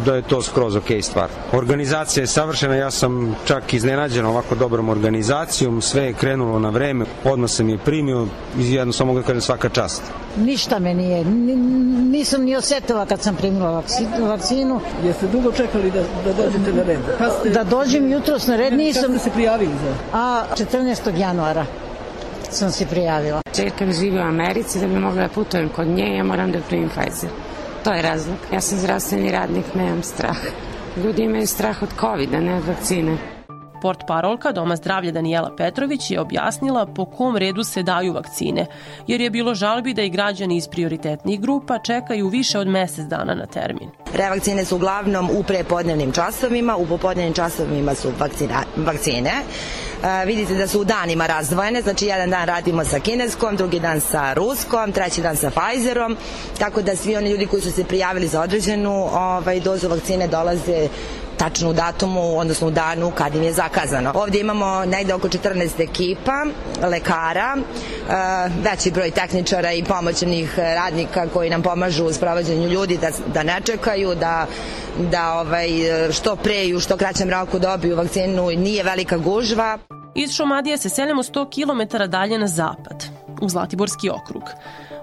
da 0.05 0.15
je 0.15 0.21
to 0.21 0.41
skroz 0.41 0.75
ok 0.75 0.89
stvar. 1.01 1.29
Organizacija 1.51 2.23
je 2.23 2.27
savršena, 2.27 2.75
ja 2.75 2.91
sam 2.91 3.35
čak 3.45 3.73
iznenađen 3.73 4.25
ovako 4.25 4.55
dobrom 4.55 4.89
organizacijom, 4.89 5.81
sve 5.81 6.03
je 6.03 6.13
krenulo 6.13 6.59
na 6.59 6.69
vreme, 6.69 7.05
odmah 7.23 7.49
sam 7.49 7.69
je 7.69 7.77
primio 7.77 8.27
i 8.59 8.73
jedno 8.73 8.93
samo 8.93 9.07
mogu 9.07 9.19
da 9.21 9.27
kažem 9.27 9.41
svaka 9.41 9.69
čast. 9.69 10.01
Ništa 10.37 10.79
me 10.79 10.93
nije, 10.93 11.25
nisam 11.25 12.43
ni 12.43 12.55
osetila 12.55 13.05
kad 13.05 13.21
sam 13.21 13.35
primila 13.35 13.83
vakcinu. 14.19 14.81
Jeste 15.03 15.27
dugo 15.27 15.51
čekali 15.51 15.91
da, 15.91 15.99
da 16.25 16.43
dođete 16.43 16.73
na 16.73 16.83
red? 16.83 16.99
Ste, 17.39 17.49
da 17.49 17.63
dođem 17.63 18.11
jutros 18.11 18.47
na 18.47 18.55
red, 18.55 18.73
nisam... 18.73 19.03
Kad 19.03 19.11
ste 19.11 19.29
se 19.29 19.33
prijavili 19.33 19.71
za? 19.85 20.17
A, 20.17 20.43
14. 20.55 21.17
januara 21.17 21.65
sam 22.49 22.71
se 22.71 22.85
prijavila. 22.85 23.41
Čerka 23.55 23.91
živi 23.91 24.17
u 24.17 24.21
Americi, 24.21 24.79
da 24.79 24.87
bi 24.87 24.95
mogla 24.99 25.21
da 25.21 25.29
putujem 25.29 25.69
kod 25.69 25.87
nje, 25.87 26.15
ja 26.17 26.23
moram 26.23 26.51
da 26.51 26.59
primim 26.67 26.89
Pfizer. 26.89 27.29
To 27.83 27.91
je 27.93 28.01
razlog. 28.01 28.37
Ja 28.53 28.61
sam 28.61 28.77
zdravstveni 28.77 29.31
radnik, 29.31 29.65
nemam 29.75 30.03
strah. 30.03 30.37
Ljudi 30.97 31.21
imaju 31.23 31.47
strah 31.47 31.83
od 31.83 31.89
covid 31.99 32.31
ne 32.31 32.55
od 32.55 32.67
vakcine. 32.67 33.32
Port 33.83 34.03
parolka 34.07 34.51
Doma 34.51 34.75
zdravlja 34.75 35.11
Danijela 35.11 35.55
Petrović 35.57 36.11
je 36.11 36.19
objasnila 36.19 36.85
po 36.85 37.05
kom 37.05 37.37
redu 37.37 37.63
se 37.63 37.83
daju 37.83 38.13
vakcine, 38.13 38.65
jer 39.07 39.21
je 39.21 39.29
bilo 39.29 39.55
žalbi 39.55 39.93
da 39.93 40.01
i 40.01 40.09
građani 40.09 40.57
iz 40.57 40.67
prioritetnih 40.67 41.41
grupa 41.41 41.79
čekaju 41.79 42.27
više 42.27 42.59
od 42.59 42.67
mesec 42.67 43.05
dana 43.05 43.35
na 43.35 43.45
termin. 43.45 43.89
Revakcine 44.13 44.65
su 44.65 44.75
uglavnom 44.75 45.29
u 45.29 45.43
prepodnevnim 45.43 46.11
časovima, 46.11 46.75
u 46.75 46.85
popodnevnim 46.85 47.33
časovima 47.33 47.95
su 47.95 48.11
vakcina, 48.19 48.63
vakcine. 48.77 49.31
E, 50.03 50.25
vidite 50.25 50.53
da 50.53 50.67
su 50.67 50.81
u 50.81 50.83
danima 50.83 51.27
razdvojene, 51.27 51.81
znači 51.81 52.05
jedan 52.05 52.29
dan 52.29 52.47
radimo 52.47 52.85
sa 52.85 52.99
kineskom, 52.99 53.55
drugi 53.55 53.79
dan 53.79 54.01
sa 54.01 54.33
ruskom, 54.33 54.91
treći 54.91 55.21
dan 55.21 55.35
sa 55.35 55.51
Pfizerom, 55.51 56.17
tako 56.59 56.81
da 56.81 56.95
svi 56.95 57.15
oni 57.15 57.29
ljudi 57.29 57.45
koji 57.45 57.61
su 57.61 57.71
se 57.71 57.83
prijavili 57.83 58.27
za 58.27 58.41
određenu 58.41 59.07
ovaj, 59.11 59.59
dozu 59.59 59.89
vakcine 59.89 60.27
dolaze 60.27 60.87
tačno 61.43 61.69
u 61.69 61.73
datumu, 61.73 62.39
odnosno 62.39 62.67
u 62.67 62.71
danu 62.71 63.11
kad 63.11 63.35
im 63.35 63.43
je 63.43 63.53
zakazano. 63.53 64.11
Ovdje 64.15 64.41
imamo 64.41 64.85
negde 64.85 65.13
oko 65.13 65.27
14 65.27 65.83
ekipa, 65.83 66.45
lekara, 66.89 67.57
e, 67.57 67.63
veći 68.63 68.91
broj 68.91 69.11
tehničara 69.11 69.71
i 69.71 69.83
pomoćnih 69.83 70.59
radnika 70.59 71.27
koji 71.33 71.49
nam 71.49 71.61
pomažu 71.61 72.05
u 72.05 72.13
sprovođenju 72.13 72.67
ljudi 72.69 72.97
da, 72.97 73.09
da 73.33 73.43
ne 73.43 73.61
čekaju, 73.65 74.15
da 74.15 74.45
da 75.11 75.33
ovaj, 75.33 75.69
što 76.11 76.35
pre 76.35 76.65
i 76.65 76.75
u 76.75 76.79
što 76.79 76.97
kraćem 76.97 77.29
roku 77.29 77.59
dobiju 77.59 77.95
vakcinu, 77.95 78.47
nije 78.47 78.83
velika 78.83 79.17
gužva. 79.17 79.77
Iz 80.15 80.31
Šomadije 80.31 80.77
se 80.77 80.89
selimo 80.89 81.23
100 81.23 81.47
km 81.53 81.97
dalje 82.11 82.37
na 82.37 82.47
zapad, 82.47 83.03
u 83.41 83.49
Zlatiborski 83.49 84.09
okrug. 84.09 84.43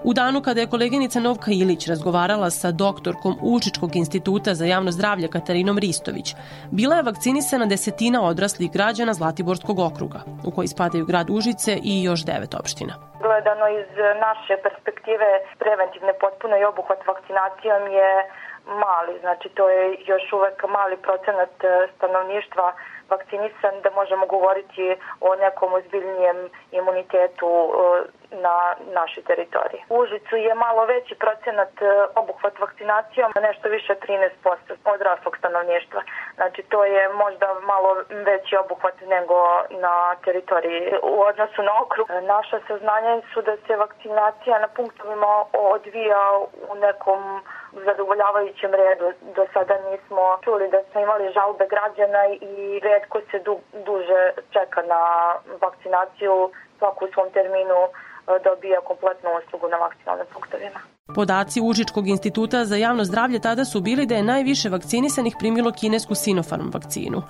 U 0.03 0.13
danu 0.13 0.41
kada 0.41 0.61
je 0.61 0.69
koleginica 0.69 1.19
Novka 1.19 1.51
Ilić 1.61 1.87
razgovarala 1.87 2.49
sa 2.49 2.69
doktorkom 2.71 3.33
Učičkog 3.55 3.91
instituta 3.95 4.53
za 4.59 4.65
javno 4.65 4.91
zdravlje 4.91 5.27
Katarinom 5.35 5.77
Ristović, 5.77 6.27
bila 6.71 6.95
je 6.95 7.07
vakcinisana 7.09 7.65
desetina 7.65 8.19
odraslih 8.31 8.69
građana 8.77 9.13
Zlatiborskog 9.13 9.77
okruga, 9.79 10.19
u 10.47 10.51
koji 10.55 10.67
spadaju 10.67 11.05
grad 11.11 11.27
Užice 11.37 11.71
i 11.91 11.93
još 12.03 12.19
devet 12.31 12.53
opština. 12.61 12.93
Gledano 13.27 13.65
iz 13.79 13.89
naše 14.27 14.53
perspektive 14.65 15.29
preventivne 15.63 16.13
potpuno 16.23 16.53
i 16.57 16.67
obuhvat 16.71 17.01
vakcinacijom 17.11 17.83
je 17.99 18.11
mali, 18.85 19.13
znači 19.23 19.47
to 19.57 19.69
je 19.69 19.83
još 20.11 20.25
uvek 20.37 20.57
mali 20.77 20.95
procenat 20.97 21.53
stanovništva 21.95 22.67
vakcinisan 23.13 23.75
da 23.83 23.89
možemo 23.99 24.25
govoriti 24.25 24.85
o 25.27 25.29
nekom 25.35 25.73
ozbiljnijem 25.73 26.39
imunitetu 26.79 27.49
e, 27.69 28.20
na 28.31 28.55
našoj 28.93 29.23
teritoriji. 29.23 29.81
U 29.89 29.95
Užicu 29.97 30.35
je 30.35 30.53
malo 30.55 30.85
veći 30.85 31.15
procenat 31.15 31.81
e, 31.81 31.85
obuhvat 32.15 32.59
vakcinacijom, 32.59 33.31
nešto 33.41 33.69
više 33.69 33.93
13% 33.95 34.75
odraslog 34.85 35.37
stanovništva. 35.37 36.01
Znači 36.35 36.63
to 36.63 36.85
je 36.85 37.09
možda 37.09 37.47
malo 37.53 37.95
veći 38.09 38.57
obuhvat 38.57 39.01
nego 39.01 39.35
na 39.69 40.15
teritoriji 40.25 40.93
u 41.03 41.21
odnosu 41.21 41.61
na 41.63 41.71
okrug. 41.81 42.07
Naša 42.35 42.59
saznanja 42.67 43.21
su 43.33 43.41
da 43.41 43.55
se 43.67 43.75
vakcinacija 43.75 44.59
na 44.59 44.67
punktovima 44.67 45.31
odvija 45.53 46.23
u 46.71 46.75
nekom 46.75 47.41
zadovoljavajućem 47.85 48.71
redu. 48.73 49.13
Do 49.35 49.45
sada 49.53 49.75
nismo 49.91 50.39
čuli 50.43 50.69
da 50.69 50.79
smo 50.91 51.01
imali 51.01 51.33
žalbe 51.33 51.65
građana 51.67 52.21
i 52.27 52.79
red 52.83 53.01
redko 53.01 53.19
se 53.31 53.39
du, 53.39 53.59
duže 53.85 54.21
čeka 54.51 54.81
na 54.81 55.01
vakcinaciju, 55.61 56.51
svako 56.77 57.05
u 57.05 57.11
svom 57.13 57.29
terminu 57.31 57.79
e, 57.83 57.89
dobija 58.27 58.79
kompletnu 58.89 59.29
uslugu 59.39 59.67
na 59.67 59.77
vakcinalnim 59.77 60.27
punktovima. 60.33 60.79
Podaci 61.15 61.61
Užičkog 61.61 62.07
instituta 62.07 62.65
za 62.65 62.75
javno 62.75 63.03
zdravlje 63.03 63.39
tada 63.39 63.65
su 63.65 63.81
bili 63.81 64.05
da 64.05 64.15
je 64.15 64.23
najviše 64.23 64.69
vakcinisanih 64.69 65.35
primilo 65.39 65.71
kinesku 65.71 66.15
Sinopharm 66.15 66.69
vakcinu. 66.73 67.23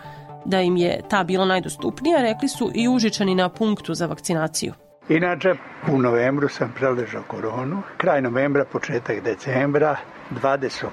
Da 0.46 0.62
im 0.62 0.78
je 0.78 1.02
ta 1.10 1.24
bila 1.24 1.46
najdostupnija, 1.46 2.22
rekli 2.22 2.48
su 2.48 2.72
i 2.74 2.88
Užičani 2.88 3.36
na 3.36 3.50
punktu 3.50 3.94
za 3.94 4.06
vakcinaciju. 4.06 4.74
Inače, 5.10 5.56
u 5.92 5.98
novembru 5.98 6.50
sam 6.50 6.74
preležao 6.78 7.24
koronu, 7.28 7.82
kraj 7.98 8.22
novembra, 8.22 8.66
početak 8.66 9.24
decembra, 9.24 9.96
20. 10.42 10.86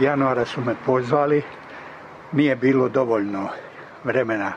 januara 0.00 0.44
su 0.44 0.60
me 0.60 0.74
pozvali, 0.86 1.42
nije 2.32 2.56
bilo 2.56 2.88
dovoljno 2.88 3.48
vremena 4.04 4.52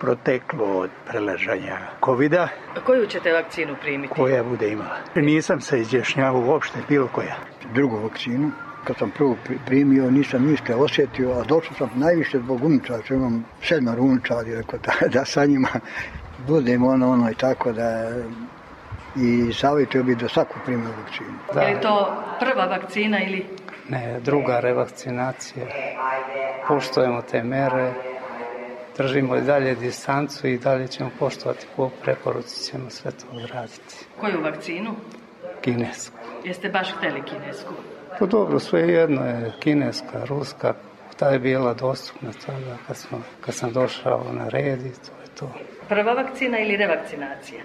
proteklo 0.00 0.78
od 0.78 0.90
preležanja 1.08 1.78
covid 2.04 2.32
-a. 2.32 2.48
Koju 2.86 3.06
ćete 3.06 3.32
vakcinu 3.32 3.76
primiti? 3.80 4.14
Koja 4.14 4.44
bude 4.44 4.68
imala. 4.68 4.96
Nisam 5.14 5.60
se 5.60 5.80
izjašnjavao 5.80 6.42
uopšte, 6.42 6.78
bilo 6.88 7.08
koja. 7.08 7.36
Drugu 7.74 7.96
vakcinu, 7.96 8.50
kad 8.84 8.96
sam 8.96 9.10
prvo 9.10 9.36
primio, 9.66 10.10
nisam 10.10 10.44
ništa 10.44 10.76
osjetio, 10.76 11.30
a 11.30 11.44
došao 11.44 11.76
sam 11.78 11.90
najviše 11.94 12.38
zbog 12.38 12.64
unučara, 12.64 13.02
što 13.04 13.14
imam 13.14 13.44
sedmar 13.62 14.00
unučari, 14.00 14.54
rekao 14.54 14.78
da, 14.78 15.08
da 15.08 15.24
sa 15.24 15.44
njima 15.44 15.68
budem 16.46 16.84
ono, 16.84 17.10
ono 17.10 17.30
i 17.30 17.34
tako 17.34 17.72
da 17.72 18.10
i 19.16 19.52
savjetio 19.52 20.02
bi 20.02 20.14
da 20.14 20.28
svaku 20.28 20.54
primio 20.64 20.88
vakcinu. 21.02 21.38
Da. 21.54 21.60
Je 21.60 21.74
li 21.74 21.80
to 21.80 22.22
prva 22.40 22.64
vakcina 22.64 23.22
ili? 23.22 23.46
Ne, 23.88 24.20
druga 24.20 24.60
revakcinacija. 24.60 25.66
Poštujemo 26.68 27.22
te 27.22 27.42
mere, 27.42 27.92
držimo 28.98 29.36
i 29.36 29.40
dalje 29.40 29.74
distancu 29.74 30.48
i 30.48 30.58
dalje 30.58 30.88
ćemo 30.88 31.10
poštovati 31.18 31.66
po 31.76 31.90
preporuci 32.02 32.70
ćemo 32.70 32.90
sve 32.90 33.10
to 33.10 33.26
odraditi. 33.32 34.06
Koju 34.20 34.42
vakcinu? 34.42 34.94
Kinesku. 35.60 36.18
Jeste 36.44 36.68
baš 36.68 36.92
hteli 36.98 37.22
kinesku? 37.22 37.74
Pa 38.18 38.26
dobro, 38.26 38.58
sve 38.58 38.80
jedno 38.80 39.24
je 39.26 39.52
kineska, 39.60 40.24
ruska, 40.24 40.74
ta 41.16 41.28
je 41.28 41.38
bila 41.38 41.74
dostupna 41.74 42.30
tada 42.46 42.76
kad, 42.86 42.96
smo, 42.96 43.22
kad 43.40 43.54
sam 43.54 43.72
došao 43.72 44.24
na 44.32 44.48
red 44.48 44.86
i 44.86 44.90
to 44.90 45.12
je 45.22 45.28
to. 45.38 45.52
Prva 45.88 46.12
vakcina 46.12 46.58
ili 46.58 46.76
revakcinacija? 46.76 47.60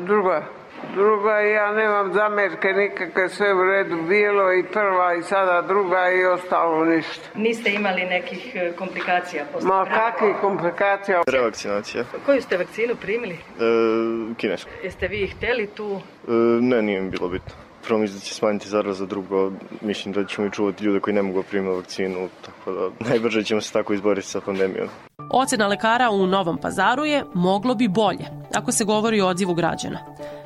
Druga. 0.00 0.44
Druga, 0.94 1.40
ja 1.40 1.72
nemam 1.72 2.12
zamerke 2.12 2.68
nikakve, 2.72 3.28
sve 3.28 3.54
u 3.54 3.64
redu 3.64 3.96
bilo 4.08 4.52
i 4.52 4.64
prva 4.72 5.14
i 5.14 5.22
sada 5.22 5.62
druga 5.68 6.10
i 6.10 6.24
ostalo 6.24 6.84
ništa. 6.84 7.28
Niste 7.34 7.70
imali 7.70 8.04
nekih 8.04 8.56
e, 8.56 8.72
komplikacija 8.72 9.44
posle? 9.52 9.68
Ma 9.68 9.84
kakvih 9.84 10.34
komplikacija? 10.40 11.22
Revakcinacija. 11.26 12.04
Koju 12.26 12.42
ste 12.42 12.56
vakcinu 12.56 12.94
primili? 12.96 13.34
E, 13.34 14.34
kinesku. 14.36 14.70
Jeste 14.82 15.08
vi 15.08 15.26
hteli 15.26 15.66
tu? 15.66 16.00
E, 16.28 16.32
ne, 16.60 16.82
nije 16.82 17.00
mi 17.00 17.10
bilo 17.10 17.28
bitno. 17.28 17.61
Prvo 17.86 17.98
mislim 18.00 18.18
da 18.18 18.24
će 18.24 18.34
smanjiti 18.34 18.68
zaraza, 18.68 19.06
drugo 19.06 19.52
mislim 19.80 20.14
da 20.14 20.24
ćemo 20.24 20.46
i 20.46 20.50
čuvati 20.50 20.84
ljude 20.84 21.00
koji 21.00 21.14
ne 21.14 21.22
mogu 21.22 21.42
primiti 21.42 21.76
vakcinu, 21.76 22.28
tako 22.46 22.72
da 22.72 23.08
najbrže 23.08 23.44
ćemo 23.44 23.60
se 23.60 23.72
tako 23.72 23.92
izboriti 23.92 24.26
sa 24.26 24.40
pandemijom. 24.40 24.88
Ocena 25.30 25.66
lekara 25.66 26.10
u 26.10 26.26
Novom 26.26 26.58
pazaru 26.58 27.04
je 27.04 27.24
moglo 27.34 27.74
bi 27.74 27.88
bolje, 27.88 28.26
ako 28.54 28.72
se 28.72 28.84
govori 28.84 29.20
o 29.20 29.28
odzivu 29.28 29.54
građana. 29.54 29.98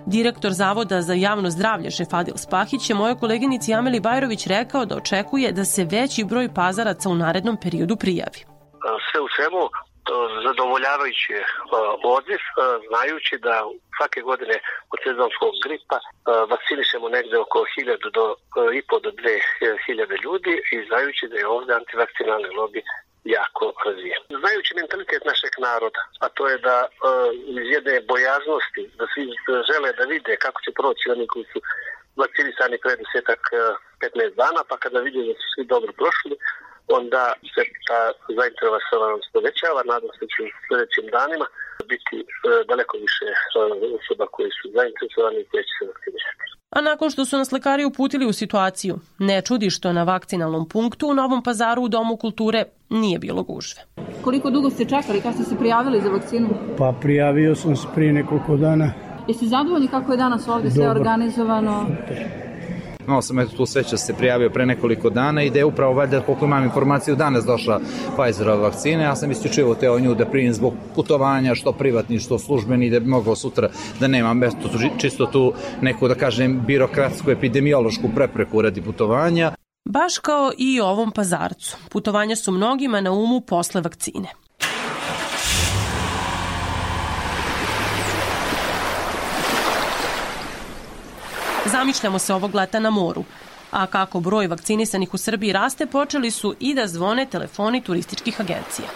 Direktor 0.06 0.52
Zavoda 0.52 1.02
za 1.02 1.14
javno 1.14 1.50
zdravlje 1.50 1.90
Šefadil 1.90 2.36
Spahić 2.36 2.90
je 2.90 2.96
mojoj 2.96 3.18
koleginici 3.18 3.74
Ameli 3.74 4.00
Bajrović 4.00 4.46
rekao 4.46 4.84
da 4.84 4.96
očekuje 4.96 5.52
da 5.52 5.64
se 5.64 5.84
veći 5.84 6.24
broj 6.24 6.54
pazaraca 6.54 7.08
u 7.08 7.14
narednom 7.14 7.56
periodu 7.62 7.96
prijavi. 7.96 8.40
Sve 9.12 9.20
u 9.20 9.28
svemu 9.36 9.62
zadovoljavajući 10.46 11.34
odziv, 12.16 12.42
znajući 12.88 13.38
da 13.38 13.54
svake 13.96 14.20
godine 14.20 14.56
od 14.92 14.98
sezonskog 15.04 15.52
gripa 15.64 15.98
vakcinišemo 16.52 17.08
negde 17.08 17.38
oko 17.38 17.58
1000 17.78 18.10
do 18.18 18.24
i 18.78 18.82
po 18.88 18.96
do 18.98 19.10
2000 19.10 20.22
ljudi 20.24 20.54
i 20.74 20.86
znajući 20.88 21.28
da 21.28 21.36
je 21.38 21.46
ovde 21.46 21.72
antivakcinalni 21.74 22.48
lobby 22.58 22.82
jako 23.24 23.72
razvijen. 23.86 24.22
Znajući 24.42 24.74
mentalitet 24.80 25.22
našeg 25.24 25.52
naroda, 25.58 26.00
a 26.24 26.28
to 26.28 26.48
je 26.48 26.58
da 26.58 26.76
iz 27.60 27.66
jedne 27.76 28.00
bojaznosti, 28.12 28.82
da 28.98 29.04
svi 29.12 29.24
žele 29.70 29.92
da 29.92 30.04
vide 30.04 30.36
kako 30.36 30.58
će 30.64 30.70
proći 30.80 31.10
oni 31.14 31.26
koji 31.26 31.44
su 31.52 31.58
vakcinisani 32.22 32.76
pre 32.82 32.94
desetak 33.00 33.40
15 34.00 34.34
dana, 34.42 34.60
pa 34.68 34.76
kada 34.76 34.98
vide 35.00 35.20
da 35.28 35.34
su 35.40 35.46
svi 35.54 35.64
dobro 35.64 35.92
prošli, 36.00 36.36
onda 36.98 37.24
se 37.54 37.62
ta 37.88 38.00
zainteresovanost 38.38 39.28
povećava, 39.36 39.80
nadam 39.92 40.10
se 40.12 40.20
da 40.22 40.28
će 40.32 40.38
u 40.46 40.50
sledećim 40.66 41.06
danima 41.18 41.46
biti 41.92 42.16
daleko 42.70 42.94
više 43.04 43.26
osoba 43.98 44.26
koji 44.34 44.50
su 44.58 44.64
zainteresovani 44.78 45.38
i 45.40 45.48
koji 45.50 45.62
će 45.68 45.72
se 45.78 45.84
vakcinisati. 45.90 46.44
A 46.76 46.80
nakon 46.80 47.10
što 47.10 47.24
su 47.24 47.34
nas 47.36 47.52
lekari 47.52 47.84
uputili 47.84 48.26
u 48.26 48.32
situaciju, 48.32 48.94
ne 49.18 49.42
čudi 49.42 49.70
što 49.70 49.92
na 49.92 50.02
vakcinalnom 50.02 50.68
punktu 50.68 51.08
u 51.08 51.14
Novom 51.14 51.42
pazaru 51.42 51.82
u 51.82 51.88
Domu 51.88 52.16
kulture 52.16 52.64
nije 52.88 53.18
bilo 53.18 53.42
gužve. 53.42 53.80
Koliko 54.24 54.50
dugo 54.50 54.70
ste 54.70 54.84
čekali, 54.84 55.20
kada 55.22 55.32
ste 55.32 55.44
se 55.44 55.56
prijavili 55.58 56.00
za 56.00 56.08
vakcinu? 56.08 56.48
Pa 56.78 56.94
prijavio 57.00 57.54
sam 57.54 57.76
se 57.76 57.86
prije 57.94 58.12
nekoliko 58.12 58.56
dana. 58.56 58.92
Jeste 59.28 59.46
zadovoljni 59.46 59.88
kako 59.88 60.12
je 60.12 60.18
danas 60.18 60.48
ovde 60.48 60.70
sve 60.70 60.90
organizovano? 60.90 61.86
Malo 63.06 63.22
sam 63.22 63.38
eto 63.38 63.56
tu 63.56 63.66
sveća 63.66 63.96
se 63.96 64.14
prijavio 64.14 64.50
pre 64.50 64.66
nekoliko 64.66 65.10
dana 65.10 65.42
i 65.42 65.50
da 65.50 65.58
je 65.58 65.64
upravo 65.64 65.94
valjda 65.94 66.20
koliko 66.20 66.44
imam 66.44 66.64
informaciju 66.64 67.16
danas 67.16 67.44
došla 67.44 67.80
Pfizerova 68.16 68.62
vakcina. 68.62 69.02
Ja 69.02 69.16
sam 69.16 69.30
isključivo 69.30 69.74
teo 69.74 70.00
nju 70.00 70.14
da 70.14 70.26
primim 70.26 70.54
zbog 70.54 70.74
putovanja 70.94 71.54
što 71.54 71.72
privatni 71.72 72.18
što 72.18 72.38
službeni 72.38 72.90
da 72.90 73.00
bi 73.00 73.06
mogao 73.06 73.36
sutra 73.36 73.68
da 74.00 74.08
nemam 74.08 74.42
eto, 74.42 74.68
čisto 74.98 75.26
tu 75.26 75.52
neku 75.80 76.08
da 76.08 76.14
kažem 76.14 76.62
birokratsku 76.66 77.30
epidemiološku 77.30 78.08
prepreku 78.14 78.62
radi 78.62 78.82
putovanja. 78.82 79.52
Baš 79.88 80.18
kao 80.18 80.52
i 80.58 80.80
ovom 80.80 81.10
pazarcu. 81.10 81.76
Putovanja 81.90 82.36
su 82.36 82.52
mnogima 82.52 83.00
na 83.00 83.12
umu 83.12 83.40
posle 83.40 83.80
vakcine. 83.80 84.28
Zamišljamo 91.70 92.18
se 92.18 92.34
ovog 92.34 92.54
leta 92.54 92.80
na 92.80 92.90
moru. 92.90 93.24
A 93.70 93.86
kako 93.86 94.20
broj 94.20 94.46
vakcinisanih 94.46 95.14
u 95.14 95.18
Srbiji 95.18 95.52
raste, 95.52 95.86
počeli 95.86 96.30
su 96.30 96.54
i 96.60 96.74
da 96.74 96.86
zvone 96.86 97.26
telefoni 97.26 97.80
turističkih 97.80 98.40
agencija. 98.40 98.88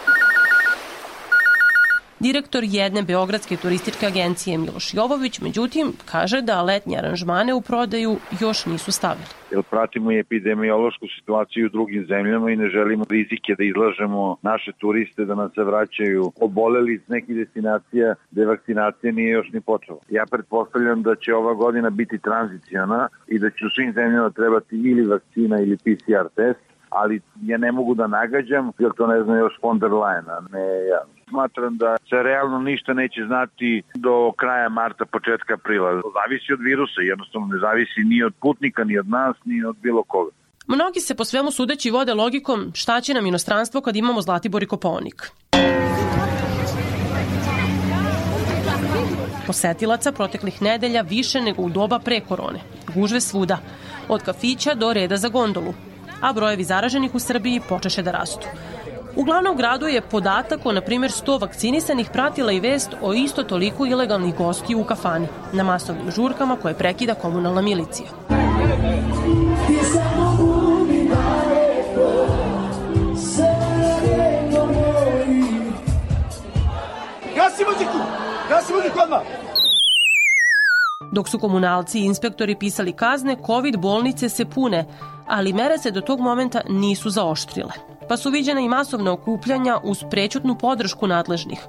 Direktor 2.26 2.62
jedne 2.64 3.02
beogradske 3.02 3.56
turističke 3.56 4.06
agencije 4.06 4.58
Miloš 4.58 4.94
Jovović, 4.94 5.40
međutim, 5.40 5.86
kaže 6.12 6.42
da 6.42 6.62
letnje 6.62 6.96
aranžmane 6.98 7.54
u 7.54 7.60
prodaju 7.60 8.16
još 8.40 8.66
nisu 8.66 8.92
stavili. 8.92 9.26
Jer 9.50 9.62
pratimo 9.70 10.12
i 10.12 10.18
epidemiološku 10.18 11.06
situaciju 11.18 11.66
u 11.66 11.68
drugim 11.68 12.06
zemljama 12.06 12.50
i 12.50 12.56
ne 12.56 12.68
želimo 12.68 13.04
rizike 13.10 13.54
da 13.58 13.64
izlažemo 13.64 14.36
naše 14.42 14.72
turiste 14.78 15.24
da 15.24 15.34
nam 15.34 15.50
se 15.54 15.62
vraćaju 15.64 16.32
oboleli 16.40 16.94
iz 16.94 17.00
nekih 17.08 17.36
destinacija 17.36 18.14
gde 18.30 18.46
vakcinacija 18.46 19.12
nije 19.12 19.30
još 19.30 19.48
ni 19.52 19.60
počela. 19.60 19.98
Ja 20.08 20.24
pretpostavljam 20.30 21.02
da 21.02 21.14
će 21.14 21.34
ova 21.34 21.54
godina 21.54 21.90
biti 21.90 22.18
tranziciona 22.18 23.08
i 23.28 23.38
da 23.38 23.50
će 23.50 23.66
u 23.66 23.70
svim 23.70 23.92
zemljama 23.92 24.30
trebati 24.30 24.76
ili 24.76 25.06
vakcina 25.06 25.60
ili 25.60 25.76
PCR 25.76 26.28
test, 26.36 26.60
ali 26.90 27.20
ja 27.42 27.58
ne 27.58 27.72
mogu 27.72 27.94
da 27.94 28.06
nagađam, 28.06 28.72
jer 28.78 28.90
to 28.96 29.06
ne 29.06 29.22
zna 29.22 29.36
još 29.38 29.52
von 29.62 29.78
der 29.78 29.90
Leyen, 29.90 30.28
a 30.28 30.40
ne 30.52 30.86
ja 30.86 31.00
smatram 31.30 31.76
da 31.76 31.96
se 32.08 32.16
realno 32.22 32.58
ništa 32.58 32.92
neće 32.94 33.20
znati 33.26 33.82
do 33.94 34.32
kraja 34.36 34.68
marta, 34.68 35.04
početka 35.04 35.54
aprila. 35.54 35.90
Zavisi 36.18 36.52
od 36.52 36.60
virusa, 36.60 37.00
jednostavno 37.00 37.46
ne 37.46 37.58
zavisi 37.58 38.00
ni 38.04 38.22
od 38.22 38.34
putnika, 38.40 38.84
ni 38.84 38.98
od 38.98 39.08
nas, 39.08 39.36
ni 39.44 39.64
od 39.64 39.76
bilo 39.82 40.02
koga. 40.02 40.30
Mnogi 40.66 41.00
se 41.00 41.14
po 41.14 41.24
svemu 41.24 41.50
sudeći 41.50 41.90
vode 41.90 42.14
logikom 42.14 42.70
šta 42.74 43.00
će 43.00 43.14
nam 43.14 43.26
inostranstvo 43.26 43.80
kad 43.80 43.96
imamo 43.96 44.22
Zlatibor 44.22 44.62
i 44.62 44.66
Koponik. 44.66 45.30
Posetilaca 49.46 50.12
proteklih 50.12 50.62
nedelja 50.62 51.00
više 51.02 51.40
nego 51.40 51.62
u 51.62 51.70
doba 51.70 51.98
pre 51.98 52.20
korone. 52.20 52.60
Gužve 52.94 53.20
svuda, 53.20 53.58
od 54.08 54.22
kafića 54.22 54.74
do 54.74 54.92
reda 54.92 55.16
za 55.16 55.28
gondolu, 55.28 55.74
a 56.20 56.32
brojevi 56.32 56.64
zaraženih 56.64 57.14
u 57.14 57.18
Srbiji 57.18 57.60
počeše 57.68 58.02
da 58.02 58.10
rastu. 58.10 58.46
U 59.16 59.24
glavnom 59.24 59.56
gradu 59.56 59.86
je 59.86 60.00
podatak 60.00 60.66
o, 60.66 60.72
na 60.72 60.80
primjer, 60.80 61.10
100 61.10 61.40
vakcinisanih 61.40 62.10
pratila 62.12 62.52
i 62.52 62.60
vest 62.60 62.90
o 63.02 63.12
isto 63.12 63.42
toliko 63.42 63.86
ilegalnih 63.86 64.34
gostiju 64.36 64.80
u 64.80 64.84
kafani, 64.84 65.26
na 65.52 65.64
masovnim 65.64 66.10
žurkama 66.10 66.56
koje 66.56 66.74
prekida 66.74 67.14
komunalna 67.14 67.60
milicija. 67.62 68.08
Gasi 77.36 77.64
muziku! 77.64 77.98
Gasi 78.48 78.72
muziku 78.72 78.98
odmah! 79.02 79.20
Dok 81.12 81.28
su 81.28 81.38
komunalci 81.38 81.98
i 81.98 82.04
inspektori 82.04 82.56
pisali 82.56 82.92
kazne, 82.92 83.36
COVID 83.46 83.76
bolnice 83.76 84.28
se 84.28 84.44
pune, 84.44 84.86
ali 85.26 85.52
mere 85.52 85.78
se 85.78 85.90
do 85.90 86.00
tog 86.00 86.20
momenta 86.20 86.60
nisu 86.68 87.10
zaoštrile. 87.10 87.89
Pa 88.10 88.16
su 88.16 88.30
viđena 88.30 88.60
i 88.60 88.68
masovna 88.68 89.12
okupljanja 89.12 89.78
uz 89.82 89.98
prećutnu 90.10 90.58
podršku 90.58 91.06
nadležnih, 91.06 91.60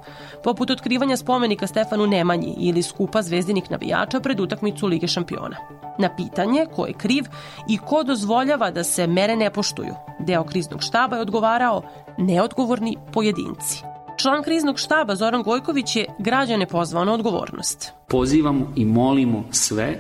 poput 0.44 0.70
otkrivanja 0.70 1.18
spomenika 1.18 1.68
Stefanu 1.68 2.08
Nemanji 2.08 2.56
ili 2.60 2.84
skupa 2.84 3.22
zvezdinih 3.22 3.72
navijača 3.72 4.20
pred 4.20 4.40
utakmicu 4.40 4.88
Lige 4.88 5.08
šampiona. 5.08 5.58
Na 6.00 6.16
pitanje 6.16 6.66
ko 6.76 6.86
je 6.86 6.94
kriv 6.94 7.26
i 7.70 7.78
ko 7.78 8.04
dozvoljava 8.04 8.72
da 8.72 8.84
se 8.84 9.08
mere 9.08 9.36
ne 9.36 9.50
poštuju, 9.50 9.94
deo 10.20 10.44
kriznog 10.44 10.84
štaba 10.84 11.16
je 11.16 11.22
odgovarao 11.22 11.82
neodgovorni 12.18 12.98
pojedinci. 13.14 13.84
Član 14.18 14.44
kriznog 14.44 14.80
štaba 14.80 15.16
Zoran 15.16 15.44
Gojković 15.44 15.96
je 15.96 16.06
građane 16.20 16.66
pozvao 16.66 17.06
na 17.06 17.14
odgovornost. 17.14 17.92
Pozivamo 18.08 18.74
i 18.76 18.86
molimo 18.86 19.44
sve 19.52 20.00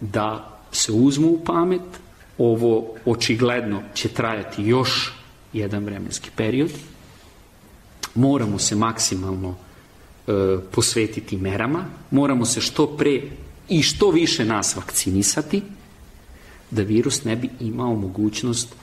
da 0.00 0.48
se 0.72 0.92
uzmu 0.92 1.28
u 1.28 1.38
pamet, 1.44 2.00
ovo 2.38 2.84
očigledno 3.06 3.82
će 3.94 4.08
trajati 4.08 4.62
još 4.62 5.23
jedan 5.54 5.84
vremenski 5.84 6.30
period, 6.36 6.70
moramo 8.14 8.58
se 8.58 8.76
maksimalno 8.76 9.54
e, 9.54 10.32
posvetiti 10.72 11.36
merama, 11.36 11.84
moramo 12.10 12.44
se 12.44 12.60
što 12.60 12.86
pre 12.86 13.22
i 13.68 13.82
što 13.82 14.10
više 14.10 14.44
nas 14.44 14.76
vakcinisati, 14.76 15.62
da 16.70 16.82
virus 16.82 17.24
ne 17.24 17.36
bi 17.36 17.50
imao 17.60 17.94
mogućnost 17.94 18.74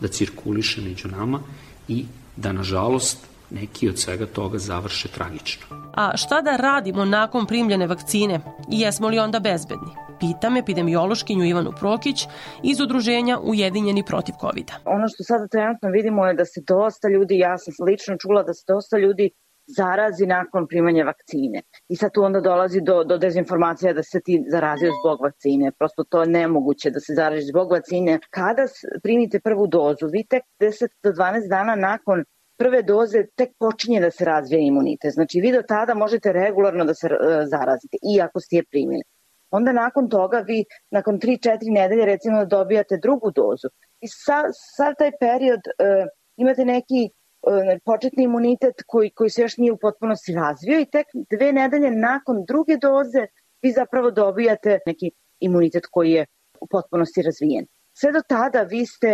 da 0.00 0.08
cirkuliše 0.08 0.80
među 0.80 1.08
nama 1.08 1.40
i 1.88 2.04
da, 2.36 2.52
nažalost, 2.52 3.18
neki 3.50 3.88
od 3.88 3.98
svega 3.98 4.26
toga 4.26 4.58
završe 4.58 5.08
tragično. 5.08 5.66
A 5.94 6.16
šta 6.16 6.42
da 6.42 6.56
radimo 6.56 7.04
nakon 7.04 7.46
primljene 7.46 7.86
vakcine 7.86 8.40
i 8.72 8.80
jesmo 8.80 9.08
li 9.08 9.18
onda 9.18 9.40
bezbedni? 9.40 10.07
Pitam 10.20 10.56
epidemiološkinju 10.56 11.44
Ivanu 11.44 11.72
Prokić 11.80 12.26
iz 12.62 12.80
udruženja 12.80 13.38
Ujedinjeni 13.38 14.02
protiv 14.02 14.34
covid 14.40 14.66
-a. 14.66 14.76
Ono 14.84 15.08
što 15.08 15.24
sada 15.24 15.46
trenutno 15.48 15.90
vidimo 15.90 16.26
je 16.26 16.34
da 16.34 16.44
se 16.44 16.60
dosta 16.66 17.08
ljudi, 17.08 17.38
ja 17.38 17.58
sam 17.58 17.74
lično 17.86 18.16
čula 18.16 18.42
da 18.42 18.54
se 18.54 18.64
dosta 18.68 18.98
ljudi 18.98 19.30
zarazi 19.76 20.26
nakon 20.26 20.66
primanja 20.66 21.04
vakcine. 21.04 21.62
I 21.88 21.96
sad 21.96 22.12
tu 22.12 22.22
onda 22.22 22.40
dolazi 22.40 22.80
do, 22.80 23.04
do 23.04 23.18
dezinformacija 23.18 23.92
da 23.92 24.02
se 24.02 24.20
ti 24.24 24.44
zarazio 24.50 24.92
zbog 25.02 25.20
vakcine. 25.22 25.72
Prosto 25.78 26.04
to 26.04 26.22
je 26.22 26.28
nemoguće 26.28 26.90
da 26.90 27.00
se 27.00 27.14
zarazi 27.14 27.46
zbog 27.46 27.72
vakcine. 27.72 28.18
Kada 28.30 28.64
primite 29.02 29.40
prvu 29.40 29.66
dozu, 29.66 30.06
vi 30.12 30.26
tek 30.26 30.42
10 30.60 30.86
do 31.02 31.10
12 31.10 31.48
dana 31.48 31.74
nakon 31.74 32.24
prve 32.58 32.82
doze 32.82 33.26
tek 33.36 33.50
počinje 33.58 34.00
da 34.00 34.10
se 34.10 34.24
razvija 34.24 34.60
imunitet. 34.60 35.12
Znači 35.12 35.40
vi 35.40 35.52
do 35.52 35.62
tada 35.62 35.94
možete 35.94 36.32
regularno 36.32 36.84
da 36.84 36.94
se 36.94 37.06
uh, 37.06 37.20
zarazite, 37.52 37.96
iako 38.16 38.40
ste 38.40 38.56
je 38.56 38.64
primili. 38.70 39.02
Onda 39.50 39.72
nakon 39.72 40.08
toga 40.08 40.38
vi, 40.38 40.64
nakon 40.90 41.20
3-4 41.20 41.58
nedelje 41.74 42.04
recimo 42.04 42.44
dobijate 42.44 42.96
drugu 43.02 43.30
dozu. 43.30 43.68
I 44.00 44.08
sa, 44.08 44.42
sad 44.76 44.94
taj 44.98 45.12
period 45.20 45.60
uh, 45.60 46.06
imate 46.36 46.64
neki 46.64 47.10
uh, 47.10 47.52
početni 47.84 48.24
imunitet 48.24 48.74
koji, 48.86 49.10
koji 49.10 49.30
se 49.30 49.42
još 49.42 49.56
nije 49.56 49.72
u 49.72 49.78
potpunosti 49.78 50.32
razvio 50.32 50.80
i 50.80 50.90
tek 50.90 51.06
dve 51.30 51.52
nedelje 51.52 51.90
nakon 51.90 52.44
druge 52.44 52.76
doze 52.76 53.26
vi 53.62 53.72
zapravo 53.72 54.10
dobijate 54.10 54.78
neki 54.86 55.10
imunitet 55.40 55.86
koji 55.90 56.10
je 56.10 56.26
u 56.60 56.66
potpunosti 56.66 57.22
razvijen 57.22 57.66
sve 58.00 58.12
do 58.12 58.20
tada 58.28 58.62
vi 58.62 58.86
ste, 58.86 59.10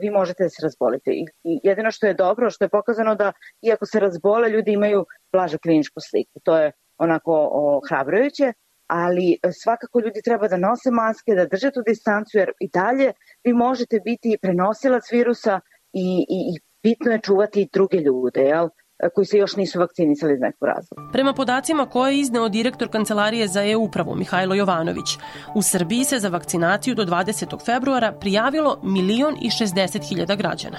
vi 0.00 0.10
možete 0.10 0.42
da 0.42 0.48
se 0.48 0.62
razbolite. 0.62 1.10
I 1.10 1.26
jedino 1.62 1.90
što 1.90 2.06
je 2.06 2.14
dobro, 2.14 2.50
što 2.50 2.64
je 2.64 2.68
pokazano 2.68 3.14
da 3.14 3.32
iako 3.62 3.86
se 3.86 4.00
razbole, 4.00 4.50
ljudi 4.50 4.72
imaju 4.72 5.06
blažu 5.32 5.58
kliničku 5.62 6.00
sliku. 6.10 6.40
To 6.44 6.58
je 6.58 6.72
onako 6.98 7.48
ohrabrujuće, 7.52 8.52
ali 8.92 9.38
svakako 9.62 10.00
ljudi 10.00 10.20
treba 10.24 10.48
da 10.48 10.56
nose 10.56 10.90
maske, 10.90 11.34
da 11.34 11.46
drže 11.46 11.70
tu 11.70 11.82
distancu, 11.86 12.38
jer 12.38 12.50
i 12.60 12.68
dalje 12.68 13.12
vi 13.44 13.52
možete 13.52 14.00
biti 14.04 14.38
prenosilac 14.42 15.12
virusa 15.12 15.60
i, 15.92 16.26
i, 16.36 16.38
i 16.52 16.60
bitno 16.82 17.12
je 17.12 17.20
čuvati 17.20 17.68
druge 17.72 17.98
ljude, 17.98 18.40
jel? 18.40 18.68
koji 19.14 19.26
se 19.26 19.38
još 19.38 19.56
nisu 19.56 19.78
vakcinisali 19.80 20.34
iz 20.34 20.40
nekog 20.40 20.68
razloga. 20.68 21.12
Prema 21.12 21.32
podacima 21.34 21.86
koje 21.86 22.12
je 22.12 22.20
izneo 22.20 22.48
direktor 22.48 22.88
Kancelarije 22.88 23.48
za 23.48 23.64
EU-upravu 23.64 24.14
Mihajlo 24.14 24.54
Jovanović, 24.54 25.18
u 25.54 25.62
Srbiji 25.62 26.04
se 26.04 26.18
za 26.18 26.28
vakcinaciju 26.28 26.94
do 26.94 27.04
20. 27.04 27.64
februara 27.66 28.12
prijavilo 28.12 28.80
milion 28.82 29.34
i 29.42 29.50
60 29.50 30.08
hiljada 30.08 30.34
građana. 30.34 30.78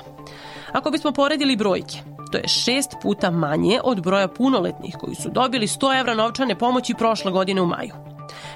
Ako 0.71 0.91
bismo 0.91 1.11
poredili 1.11 1.55
brojke, 1.55 1.97
to 2.33 2.37
je 2.37 2.47
šest 2.47 2.91
puta 3.01 3.31
manje 3.31 3.79
od 3.83 4.01
broja 4.01 4.27
punoletnih 4.27 4.95
koji 4.99 5.15
su 5.15 5.29
dobili 5.29 5.67
100 5.67 5.99
evra 5.99 6.13
novčane 6.13 6.57
pomoći 6.57 6.93
prošle 6.93 7.31
godine 7.31 7.61
u 7.61 7.65
maju. 7.65 7.93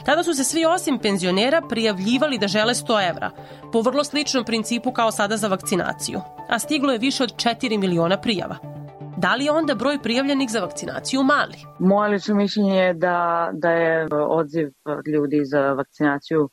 Tada 0.06 0.24
su 0.24 0.34
se 0.34 0.44
svi 0.44 0.66
osim 0.66 1.00
penzionera 1.00 1.62
prijavljivali 1.70 2.38
da 2.38 2.48
žele 2.48 2.74
100 2.74 3.10
evra, 3.10 3.32
po 3.72 3.82
vrlo 3.82 4.04
sličnom 4.04 4.46
principu 4.46 4.92
kao 4.92 5.12
sada 5.12 5.38
za 5.38 5.48
vakcinaciju, 5.48 6.22
a 6.50 6.60
stiglo 6.60 6.92
je 6.92 7.00
više 7.00 7.24
od 7.24 7.36
4 7.36 7.80
miliona 7.80 8.18
prijava. 8.18 8.58
Da 9.18 9.36
li 9.36 9.46
je 9.46 9.52
onda 9.52 9.76
broj 9.76 10.00
prijavljenih 10.04 10.50
za 10.50 10.60
vakcinaciju 10.60 11.24
mali? 11.24 11.58
Moje 11.80 12.10
lično 12.10 12.36
mišljenje 12.36 12.76
je 12.76 12.94
da, 12.94 13.50
da 13.54 13.72
je 13.72 14.08
odziv 14.12 14.70
ljudi 15.14 15.46
za 15.46 15.74
vakcinaciju 15.74 16.50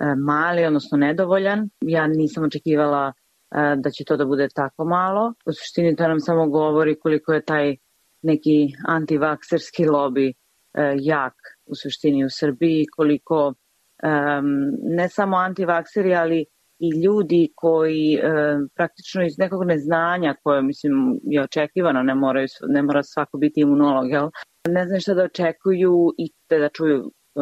e, 0.00 0.14
mali, 0.14 0.64
odnosno 0.64 0.98
nedovoljan. 0.98 1.70
Ja 1.80 2.06
nisam 2.06 2.44
očekivala 2.44 3.12
da 3.76 3.90
će 3.90 4.04
to 4.04 4.16
da 4.16 4.24
bude 4.24 4.48
tako 4.54 4.84
malo. 4.84 5.34
U 5.46 5.52
suštini 5.52 5.96
to 5.96 6.08
nam 6.08 6.20
samo 6.20 6.48
govori 6.48 6.98
koliko 7.00 7.32
je 7.32 7.44
taj 7.44 7.76
neki 8.22 8.68
antivakserski 8.86 9.86
lobby 9.86 10.32
e, 10.32 10.96
jak 11.00 11.34
u 11.66 11.74
suštini 11.74 12.24
u 12.24 12.30
Srbiji, 12.30 12.86
koliko 12.96 13.54
ne 14.82 15.08
samo 15.08 15.36
antivakseri, 15.36 16.14
ali 16.14 16.46
i 16.78 17.00
ljudi 17.04 17.52
koji 17.54 18.14
e, 18.14 18.20
praktično 18.74 19.24
iz 19.24 19.38
nekog 19.38 19.64
neznanja 19.64 20.34
koje 20.42 20.62
mislim 20.62 21.20
je 21.22 21.42
očekivano, 21.42 22.02
ne, 22.02 22.14
moraju, 22.14 22.46
ne 22.68 22.82
mora 22.82 23.02
svako 23.02 23.38
biti 23.38 23.60
imunolog, 23.60 24.10
jel? 24.10 24.30
ne 24.68 24.86
znaju 24.86 25.00
šta 25.00 25.14
da 25.14 25.24
očekuju 25.24 26.14
i 26.18 26.32
te 26.48 26.58
da 26.58 26.68
čuju 26.68 26.98
e, 26.98 27.40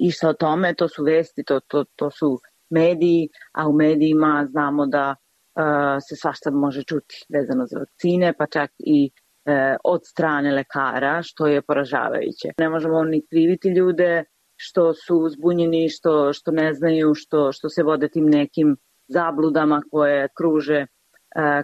išta 0.00 0.28
o 0.28 0.32
tome, 0.32 0.74
to 0.74 0.88
su 0.88 1.04
vesti, 1.04 1.44
to, 1.44 1.60
to, 1.60 1.84
to 1.96 2.10
su 2.10 2.38
mediji, 2.74 3.28
a 3.52 3.68
u 3.68 3.72
medijima 3.72 4.46
znamo 4.50 4.86
da 4.86 5.14
e, 5.14 5.60
se 6.08 6.16
svašta 6.16 6.50
može 6.50 6.82
čuti 6.82 7.24
vezano 7.28 7.66
za 7.66 7.78
vakcine, 7.78 8.32
pa 8.38 8.46
čak 8.46 8.70
i 8.78 9.10
e, 9.46 9.76
od 9.84 10.00
strane 10.04 10.52
lekara, 10.52 11.22
što 11.22 11.46
je 11.46 11.62
poražavajuće. 11.62 12.48
Ne 12.58 12.68
možemo 12.68 13.04
ni 13.04 13.22
kriviti 13.30 13.68
ljude, 13.68 14.24
što 14.56 14.94
su 14.94 15.28
zbunjeni, 15.28 15.88
što, 15.88 16.32
što 16.32 16.50
ne 16.50 16.74
znaju, 16.74 17.14
što, 17.14 17.52
što 17.52 17.68
se 17.68 17.82
vode 17.82 18.08
tim 18.08 18.26
nekim 18.26 18.76
zabludama 19.08 19.82
koje 19.90 20.28
kruže 20.36 20.80
e, 20.80 20.86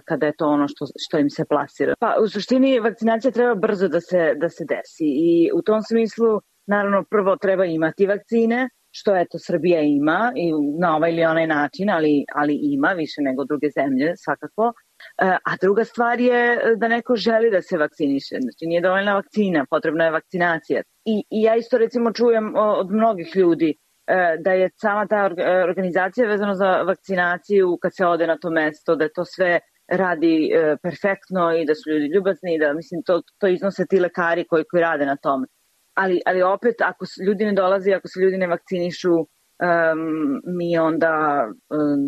kada 0.05 0.25
je 0.25 0.33
to 0.37 0.47
ono 0.47 0.67
što, 0.67 0.85
što 1.07 1.17
im 1.17 1.29
se 1.29 1.45
plasira. 1.45 1.93
Pa 1.99 2.15
u 2.23 2.27
suštini 2.27 2.79
vakcinacija 2.79 3.31
treba 3.31 3.55
brzo 3.55 3.87
da 3.87 4.01
se, 4.01 4.33
da 4.35 4.49
se 4.49 4.65
desi 4.65 5.05
i 5.05 5.49
u 5.55 5.61
tom 5.61 5.81
smislu 5.81 6.41
naravno 6.67 7.03
prvo 7.09 7.35
treba 7.35 7.65
imati 7.65 8.07
vakcine, 8.07 8.69
što 8.91 9.15
eto 9.15 9.39
Srbija 9.39 9.81
ima 9.81 10.31
i 10.35 10.51
na 10.79 10.95
ovaj 10.95 11.11
ili 11.11 11.25
onaj 11.25 11.47
način, 11.47 11.89
ali, 11.89 12.25
ali 12.35 12.59
ima 12.61 12.87
više 12.87 13.21
nego 13.21 13.45
druge 13.45 13.69
zemlje 13.69 14.13
svakako. 14.17 14.73
E, 15.17 15.37
a 15.45 15.55
druga 15.61 15.83
stvar 15.83 16.19
je 16.19 16.57
da 16.77 16.87
neko 16.87 17.15
želi 17.15 17.51
da 17.51 17.61
se 17.61 17.77
vakciniše. 17.77 18.35
Znači 18.39 18.65
nije 18.65 18.81
dovoljna 18.81 19.15
vakcina, 19.15 19.65
potrebna 19.69 20.05
je 20.05 20.11
vakcinacija. 20.11 20.81
I, 21.05 21.23
i 21.29 21.41
ja 21.41 21.55
isto 21.55 21.77
recimo 21.77 22.13
čujem 22.13 22.55
od 22.55 22.91
mnogih 22.91 23.35
ljudi 23.35 23.73
e, 24.07 24.37
da 24.39 24.51
je 24.51 24.69
sama 24.81 25.07
ta 25.07 25.29
organizacija 25.69 26.27
vezana 26.27 26.55
za 26.55 26.81
vakcinaciju 26.81 27.77
kad 27.81 27.95
se 27.95 28.05
ode 28.05 28.27
na 28.27 28.37
to 28.37 28.49
mesto, 28.49 28.95
da 28.95 29.03
je 29.03 29.13
to 29.13 29.25
sve 29.25 29.59
radi 29.87 30.51
e, 30.53 30.77
perfektno 30.83 31.55
i 31.55 31.65
da 31.65 31.75
su 31.75 31.89
ljudi 31.89 32.05
ljubazni 32.05 32.55
i 32.55 32.59
da 32.59 32.73
mislim 32.73 33.03
to, 33.03 33.21
to 33.37 33.47
iznose 33.47 33.85
ti 33.85 33.99
lekari 33.99 34.45
koji, 34.47 34.63
koji 34.63 34.81
rade 34.81 35.05
na 35.05 35.15
tome. 35.15 35.47
Ali, 35.93 36.21
ali 36.25 36.41
opet 36.41 36.81
ako 36.81 37.05
ljudi 37.27 37.45
ne 37.45 37.53
dolazi, 37.53 37.93
ako 37.93 38.07
se 38.07 38.19
ljudi 38.19 38.37
ne 38.37 38.47
vakcinišu, 38.47 39.13
um, 39.61 40.41
mi 40.57 40.77
onda 40.77 41.45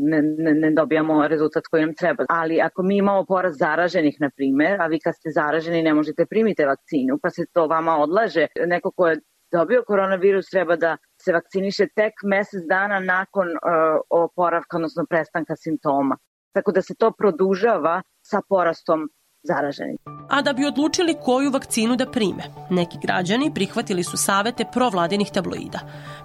ne, 0.09 0.21
ne, 0.21 0.53
ne 0.53 0.71
dobijamo 0.71 1.27
rezultat 1.27 1.63
koji 1.71 1.85
nam 1.85 1.95
treba. 1.95 2.25
Ali 2.29 2.61
ako 2.61 2.83
mi 2.83 2.97
imamo 2.97 3.25
porast 3.25 3.59
zaraženih, 3.59 4.15
na 4.19 4.29
primer, 4.35 4.81
a 4.81 4.87
vi 4.87 4.99
kad 4.99 5.15
ste 5.15 5.29
zaraženi 5.31 5.81
ne 5.81 5.93
možete 5.93 6.25
primiti 6.25 6.65
vakcinu, 6.65 7.19
pa 7.21 7.29
se 7.29 7.45
to 7.53 7.67
vama 7.67 7.97
odlaže, 7.97 8.47
neko 8.65 8.91
ko 8.91 9.07
je 9.07 9.19
dobio 9.51 9.83
koronavirus 9.87 10.49
treba 10.49 10.75
da 10.75 10.97
se 11.21 11.33
vakciniše 11.33 11.87
tek 11.95 12.13
mesec 12.23 12.63
dana 12.69 12.99
nakon 12.99 13.47
uh, 13.47 13.99
oporavka, 14.09 14.77
odnosno 14.77 15.05
prestanka 15.09 15.55
simptoma. 15.55 16.17
Tako 16.55 16.71
da 16.71 16.81
se 16.81 16.95
to 16.95 17.11
produžava 17.11 18.01
sa 18.25 18.41
porastom 18.49 19.09
zaraženih. 19.43 19.99
A 20.29 20.41
da 20.41 20.53
bi 20.53 20.65
odlučili 20.65 21.15
koju 21.23 21.51
vakcinu 21.51 21.95
da 21.95 22.11
prime, 22.11 22.43
neki 22.69 22.97
građani 23.01 23.51
prihvatili 23.53 24.03
su 24.03 24.17
savete 24.17 24.65
provladinih 24.73 25.31
tabloida. 25.33 25.79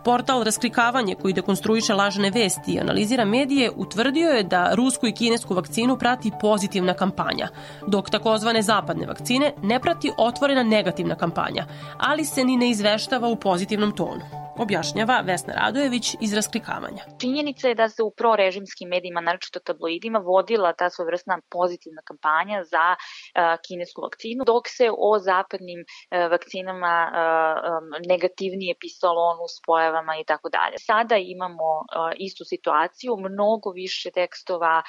Portal 0.04 0.42
Raskrikavanje 0.42 1.14
koji 1.14 1.34
dekonstruiše 1.34 1.94
lažne 1.94 2.30
vesti 2.30 2.72
i 2.72 2.80
analizira 2.80 3.24
medije 3.24 3.70
utvrdio 3.76 4.30
je 4.30 4.42
da 4.42 4.74
rusku 4.74 5.06
i 5.06 5.12
kinesku 5.12 5.54
vakcinu 5.54 5.98
prati 5.98 6.30
pozitivna 6.40 6.94
kampanja, 6.94 7.48
dok 7.86 8.10
takozvane 8.10 8.62
zapadne 8.62 9.06
vakcine 9.06 9.52
ne 9.62 9.80
prati 9.80 10.10
otvorena 10.18 10.62
negativna 10.62 11.14
kampanja, 11.14 11.66
ali 11.98 12.24
se 12.24 12.44
ni 12.44 12.56
ne 12.56 12.70
izveštava 12.70 13.28
u 13.28 13.36
pozitivnom 13.36 13.92
tonu. 13.92 14.47
Objašnjava 14.58 15.20
Vesna 15.26 15.54
Radojević 15.54 16.16
iz 16.20 16.34
rasklikavanja. 16.34 17.02
Činjenica 17.20 17.68
je 17.68 17.74
da 17.74 17.88
se 17.88 18.02
u 18.02 18.10
prorežimskim 18.10 18.88
medijima, 18.88 19.20
naročito 19.20 19.60
tabloidima, 19.60 20.18
vodila 20.18 20.72
ta 20.72 20.90
svojvrstna 20.90 21.38
pozitivna 21.50 22.02
kampanja 22.04 22.64
za 22.64 22.86
uh, 22.96 23.60
kinesku 23.66 24.00
vakcinu, 24.02 24.44
dok 24.46 24.64
se 24.68 24.90
o 24.98 25.18
zapadnim 25.18 25.80
uh, 25.80 26.30
vakcinama 26.30 26.94
um, 27.10 27.88
negativnije 28.08 28.74
pisalo 28.80 29.20
o 29.30 29.36
nuspojavama 29.40 30.16
i 30.16 30.24
tako 30.24 30.48
dalje. 30.48 30.76
Sada 30.78 31.16
imamo 31.16 31.68
istu 32.16 32.44
situaciju, 32.44 33.16
mnogo 33.16 33.70
više 33.70 34.10
tekstova 34.10 34.82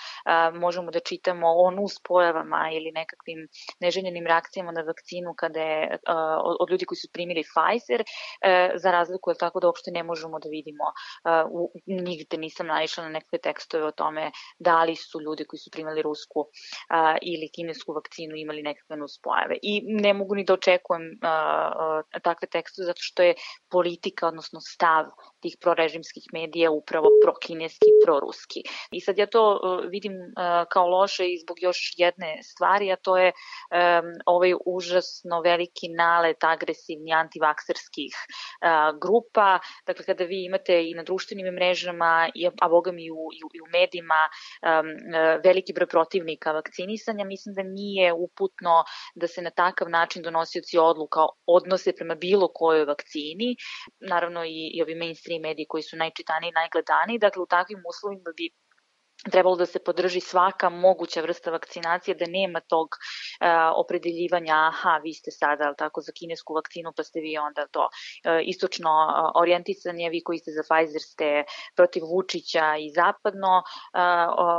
možemo 0.54 0.92
da 0.92 1.00
čitamo 1.00 1.48
o 1.48 1.72
nuspojavama 1.72 2.70
ili 2.74 2.92
nekakvim 2.92 3.48
neželjenim 3.80 4.26
reakcijama 4.28 4.72
na 4.72 4.82
vakcinu 4.82 5.34
kada 5.38 5.60
je 5.60 5.98
od 6.60 6.70
ljudi 6.72 6.86
koji 6.86 6.98
su 6.98 7.08
primili 7.14 7.44
Pfizer, 7.44 8.04
za 8.76 8.92
razliku 8.92 9.30
je 9.30 9.38
tako 9.38 9.59
da 9.60 9.68
uopšte 9.68 9.92
ne 9.92 10.04
možemo 10.04 10.40
da 10.40 10.50
vidimo, 10.50 10.84
u, 11.52 11.72
nigde 11.86 12.38
nisam 12.38 12.68
naišla 12.68 13.04
na 13.04 13.10
nekakve 13.10 13.40
tekstove 13.40 13.86
o 13.86 13.92
tome 13.92 14.32
da 14.60 14.84
li 14.84 14.96
su 14.96 15.22
ljudi 15.22 15.46
koji 15.46 15.60
su 15.60 15.72
primali 15.72 16.02
rusku 16.02 16.48
ili 17.22 17.50
kinesku 17.56 17.94
vakcinu 17.94 18.36
imali 18.36 18.64
nekakve 18.64 18.98
nuspojave. 18.98 19.58
I 19.62 19.82
ne 19.86 20.14
mogu 20.14 20.36
ni 20.36 20.44
da 20.44 20.54
očekujem 20.54 21.02
takve 22.24 22.48
tekstove 22.48 22.86
zato 22.86 23.02
što 23.02 23.24
je 23.24 23.36
politika, 23.72 24.28
odnosno 24.28 24.60
stav 24.62 25.06
tih 25.40 25.58
prorežimskih 25.62 26.24
medija 26.34 26.72
upravo 26.72 27.08
prokineski 27.24 27.92
proruski. 28.06 28.64
I 28.92 29.02
sad 29.02 29.18
ja 29.18 29.28
to 29.28 29.60
vidim 29.90 30.14
kao 30.70 30.88
loše 30.88 31.28
i 31.28 31.40
zbog 31.40 31.58
još 31.62 31.94
jedne 31.98 32.44
stvari, 32.44 32.92
a 32.92 32.96
to 32.96 33.18
je 33.18 33.32
ovaj 34.26 34.54
užasno 34.66 35.42
veliki 35.42 35.90
nalet 35.98 36.44
agresivni 36.44 37.14
antivakserskih 37.14 38.14
uh, 38.16 39.00
Dakle, 39.88 40.06
kada 40.06 40.24
vi 40.24 40.44
imate 40.46 40.76
i 40.90 40.94
na 40.94 41.04
društvenim 41.04 41.54
mrežama, 41.56 42.30
a 42.62 42.70
boga 42.70 42.92
mi 42.92 43.06
i 43.06 43.12
u, 43.12 43.16
i 43.38 43.42
u, 43.46 43.50
i 43.54 43.62
u 43.62 43.68
medijima 43.72 44.22
um, 44.30 44.88
veliki 45.44 45.74
broj 45.74 45.88
protivnika 45.88 46.52
vakcinisanja, 46.52 47.26
mislim 47.26 47.56
da 47.56 47.64
nije 47.64 48.14
uputno 48.14 48.84
da 49.16 49.28
se 49.28 49.42
na 49.42 49.50
takav 49.50 49.90
način 49.90 50.24
donosioci 50.24 50.78
odluka 50.78 51.26
odnose 51.46 51.96
prema 51.96 52.16
bilo 52.16 52.48
kojoj 52.54 52.86
vakcini. 52.86 53.56
Naravno 54.00 54.46
i, 54.46 54.72
i 54.76 54.82
ovi 54.84 54.96
mainstream 54.96 55.42
mediji 55.42 55.66
koji 55.70 55.84
su 55.84 55.98
najčitaniji 55.98 56.50
i 56.50 56.60
najgledaniji. 56.62 57.20
Dakle, 57.20 57.44
u 57.44 57.46
takvim 57.46 57.84
uslovima 57.90 58.32
bi 58.38 58.50
trebalo 59.32 59.56
da 59.56 59.66
se 59.66 59.80
podrži 59.80 60.20
svaka 60.20 60.70
moguća 60.70 61.22
vrsta 61.22 61.52
vakcinacije, 61.52 62.16
da 62.16 62.26
nema 62.28 62.60
tog 62.60 62.88
uh, 62.88 63.48
opredeljivanja, 63.76 64.56
aha, 64.56 64.98
vi 65.04 65.14
ste 65.14 65.32
sada 65.32 65.64
ali 65.66 65.76
tako 65.78 66.02
za 66.02 66.12
kinesku 66.12 66.54
vakcinu, 66.54 66.92
pa 66.98 67.04
ste 67.04 67.20
vi 67.20 67.38
onda 67.38 67.68
to 67.72 67.84
uh, 67.84 67.90
istočno 68.44 68.90
uh, 68.90 69.42
orijentisani, 69.42 70.10
vi 70.10 70.24
koji 70.24 70.40
ste 70.40 70.52
za 70.52 70.64
Pfizer 70.70 71.02
ste 71.02 71.44
protiv 71.76 72.04
Vučića 72.04 72.76
i 72.76 72.92
zapadno 73.00 73.54
uh, 73.58 74.02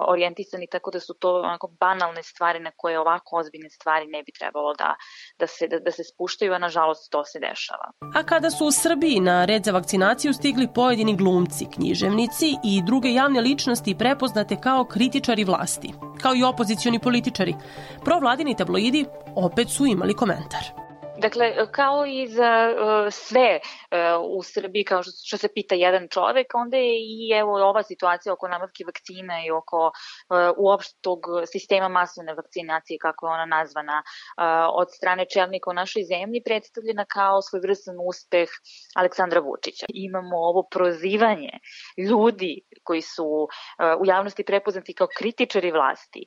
orijentisani, 0.09 0.67
tako 0.67 0.91
da 0.91 1.01
su 1.01 1.15
to 1.15 1.35
onako 1.35 1.67
banalne 1.81 2.23
stvari 2.23 2.61
na 2.61 2.71
koje 2.77 3.01
ovako 3.01 3.37
ozbiljne 3.37 3.71
stvari 3.71 4.07
ne 4.07 4.23
bi 4.23 4.33
trebalo 4.33 4.75
da, 4.75 4.95
da, 5.39 5.47
se, 5.47 5.69
da, 5.69 5.79
da 5.79 5.91
se 5.91 6.05
spuštaju, 6.05 6.53
a 6.53 6.59
nažalost 6.59 7.11
to 7.11 7.25
se 7.25 7.39
dešava. 7.39 7.87
A 8.15 8.23
kada 8.23 8.51
su 8.51 8.67
u 8.67 8.73
Srbiji 8.73 9.21
na 9.21 9.45
red 9.45 9.65
za 9.65 9.73
vakcinaciju 9.73 10.33
stigli 10.33 10.69
pojedini 10.75 11.17
glumci, 11.17 11.67
književnici 11.75 12.47
i 12.65 12.83
druge 12.87 13.13
javne 13.13 13.41
ličnosti 13.41 13.97
prepoznate 13.99 14.50
poznate 14.51 14.63
kao 14.63 14.85
kritičari 14.85 15.45
vlasti, 15.45 15.93
kao 16.21 16.35
i 16.35 16.43
opozicioni 16.43 16.99
političari. 16.99 17.55
Provladini 18.05 18.57
tabloidi 18.57 19.05
opet 19.37 19.69
su 19.69 19.87
imali 19.87 20.15
komentar. 20.15 20.80
Dakle, 21.21 21.73
kao 21.73 22.07
i 22.07 22.27
za 22.29 22.53
uh, 22.71 23.13
sve 23.13 23.61
uh, 23.61 24.39
u 24.39 24.43
Srbiji, 24.43 24.85
kao 24.85 25.03
što, 25.03 25.13
što 25.25 25.37
se 25.37 25.49
pita 25.55 25.75
jedan 25.75 26.09
čovek, 26.09 26.47
onda 26.55 26.77
je 26.77 26.95
i 27.01 27.31
evo 27.41 27.69
ova 27.69 27.83
situacija 27.83 28.33
oko 28.33 28.49
nabavke 28.49 28.85
vakcina 28.87 29.35
i 29.47 29.51
oko 29.51 29.87
uh, 29.87 29.93
uopšte 30.57 30.99
tog 31.01 31.21
sistema 31.53 31.89
masovne 31.89 32.35
vakcinacije, 32.35 32.99
kako 33.01 33.27
je 33.27 33.33
ona 33.33 33.47
nazvana, 33.47 34.03
od 34.73 34.89
strane 34.97 35.25
čelnika 35.35 35.71
u 35.71 35.75
našoj 35.75 36.03
zemlji, 36.03 36.43
predstavljena 36.45 37.05
kao 37.05 37.43
svojvrsan 37.43 37.97
uspeh 38.09 38.49
Aleksandra 38.97 39.41
Vučića. 39.41 39.87
Imamo 39.89 40.37
ovo 40.37 40.63
prozivanje 40.71 41.51
ljudi 42.09 42.61
koji 42.83 43.03
su 43.03 43.49
u 44.01 44.05
javnosti 44.07 44.45
prepoznati 44.45 44.95
kao 44.95 45.09
kritičari 45.19 45.71
vlasti. 45.73 46.27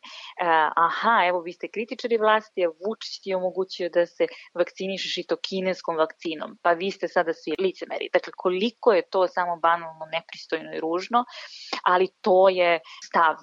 Aha, 0.75 1.15
evo 1.27 1.41
vi 1.41 1.53
ste 1.53 1.67
kritičari 1.67 2.17
vlasti, 2.17 2.65
a 2.65 2.69
Vučić 2.69 3.21
je 3.25 3.35
omogućio 3.35 3.89
da 3.89 4.05
se 4.05 4.27
vakcina 4.53 4.82
vakcinišeš 4.83 5.17
i 5.17 5.23
to 5.27 5.37
kineskom 5.37 5.95
vakcinom, 5.97 6.57
pa 6.61 6.73
vi 6.73 6.91
ste 6.91 7.07
sada 7.07 7.33
svi 7.33 7.55
licemeri. 7.59 8.09
Dakle, 8.13 8.33
koliko 8.37 8.93
je 8.93 9.09
to 9.09 9.27
samo 9.27 9.55
banalno, 9.57 10.05
nepristojno 10.11 10.73
i 10.75 10.79
ružno, 10.79 11.25
ali 11.83 12.07
to 12.21 12.49
je 12.49 12.79
stav 13.03 13.35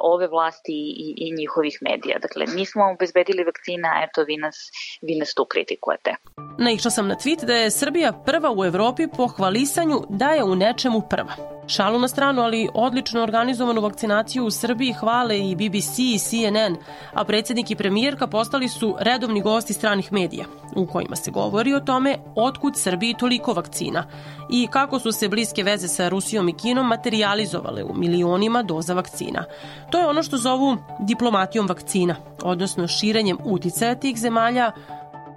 ove 0.00 0.28
vlasti 0.28 0.72
i, 0.72 1.14
i 1.16 1.34
njihovih 1.38 1.78
medija. 1.80 2.18
Dakle, 2.18 2.46
nismo 2.46 2.82
obezbedili 2.94 3.44
vakcina, 3.44 3.88
eto 4.04 4.24
vi 4.24 4.36
nas, 4.36 4.56
vi 5.02 5.18
nas 5.18 5.34
tu 5.34 5.44
kritikujete. 5.44 6.14
Naišla 6.58 6.90
sam 6.90 7.08
na 7.08 7.14
tweet 7.14 7.44
da 7.44 7.54
je 7.54 7.70
Srbija 7.70 8.12
prva 8.12 8.52
u 8.56 8.64
Evropi 8.64 9.06
po 9.16 9.26
hvalisanju 9.26 10.02
da 10.08 10.28
je 10.28 10.44
u 10.44 10.54
nečemu 10.56 11.02
prva. 11.10 11.56
Šalu 11.68 11.98
na 11.98 12.08
stranu, 12.08 12.42
ali 12.42 12.68
odlično 12.74 13.22
organizovanu 13.22 13.80
vakcinaciju 13.80 14.44
u 14.44 14.50
Srbiji 14.50 14.92
hvale 14.92 15.38
i 15.38 15.54
BBC 15.54 15.98
i 15.98 16.18
CNN, 16.18 16.76
a 17.12 17.24
predsednik 17.24 17.70
i 17.70 17.76
premijerka 17.76 18.26
postali 18.26 18.68
su 18.68 18.96
redovni 19.00 19.40
gosti 19.40 19.72
stranih 19.72 20.12
medija, 20.12 20.44
u 20.76 20.86
kojima 20.86 21.16
se 21.16 21.30
govori 21.30 21.74
o 21.74 21.80
tome 21.80 22.18
otkud 22.36 22.72
Srbiji 22.76 23.14
toliko 23.18 23.52
vakcina 23.52 24.06
i 24.50 24.66
kako 24.70 24.98
su 24.98 25.12
se 25.12 25.28
bliske 25.28 25.62
veze 25.62 25.88
sa 25.88 26.08
Rusijom 26.08 26.48
i 26.48 26.56
Kinom 26.56 26.86
materializovale 26.86 27.84
u 27.84 27.94
milionima 27.94 28.62
doza 28.62 28.94
vakcina. 28.94 29.44
To 29.90 29.98
je 29.98 30.08
ono 30.08 30.22
što 30.22 30.36
zovu 30.36 30.76
diplomatijom 31.00 31.66
vakcina, 31.66 32.16
odnosno 32.42 32.88
širenjem 32.88 33.38
uticaja 33.44 33.94
tih 33.94 34.18
zemalja 34.18 34.72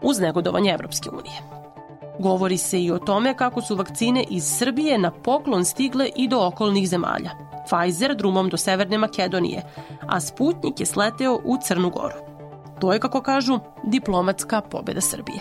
uz 0.02 0.20
negodovanje 0.20 0.72
Evropske 0.72 1.10
unije. 1.10 1.60
Govori 2.20 2.58
se 2.58 2.84
i 2.84 2.92
o 2.92 2.98
tome 2.98 3.34
kako 3.38 3.62
su 3.62 3.76
vakcine 3.76 4.24
iz 4.30 4.44
Srbije 4.58 4.98
na 4.98 5.12
poklon 5.12 5.66
stigle 5.66 6.10
i 6.16 6.28
do 6.28 6.40
okolnih 6.40 6.90
zemalja. 6.90 7.32
Pfizer 7.70 8.16
drumom 8.16 8.50
do 8.50 8.58
Severne 8.58 8.98
Makedonije, 8.98 9.64
a 10.08 10.20
Sputnik 10.20 10.80
je 10.80 10.86
sleteo 10.86 11.40
u 11.44 11.58
Crnu 11.64 11.90
Goru. 11.90 12.16
To 12.82 12.94
je, 12.94 13.00
kako 13.00 13.22
kažu, 13.22 13.60
diplomatska 13.84 14.62
pobeda 14.62 15.02
Srbije. 15.02 15.40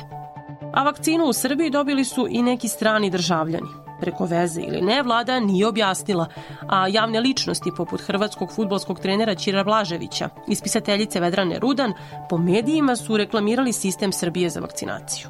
A 0.72 0.83
vakcinu 0.83 1.24
u 1.24 1.33
Srbiji 1.33 1.70
dobili 1.70 2.05
su 2.05 2.27
i 2.31 2.42
neki 2.42 2.68
strani 2.68 3.11
državljani. 3.11 3.88
Preko 4.00 4.24
veze 4.24 4.61
ili 4.61 4.82
ne, 4.82 5.02
vlada 5.02 5.40
nije 5.40 5.66
objasnila, 5.66 6.26
a 6.68 6.88
javne 6.88 7.20
ličnosti 7.20 7.72
poput 7.76 8.00
hrvatskog 8.00 8.52
futbolskog 8.52 9.00
trenera 9.00 9.34
Ćira 9.34 9.64
Blaževića 9.64 10.28
i 10.48 10.54
spisateljice 10.54 11.20
Vedrane 11.20 11.58
Rudan 11.58 11.92
po 12.28 12.38
medijima 12.38 12.96
su 12.96 13.16
reklamirali 13.16 13.72
sistem 13.72 14.12
Srbije 14.12 14.50
za 14.50 14.61
vakcinaciju. 14.61 15.28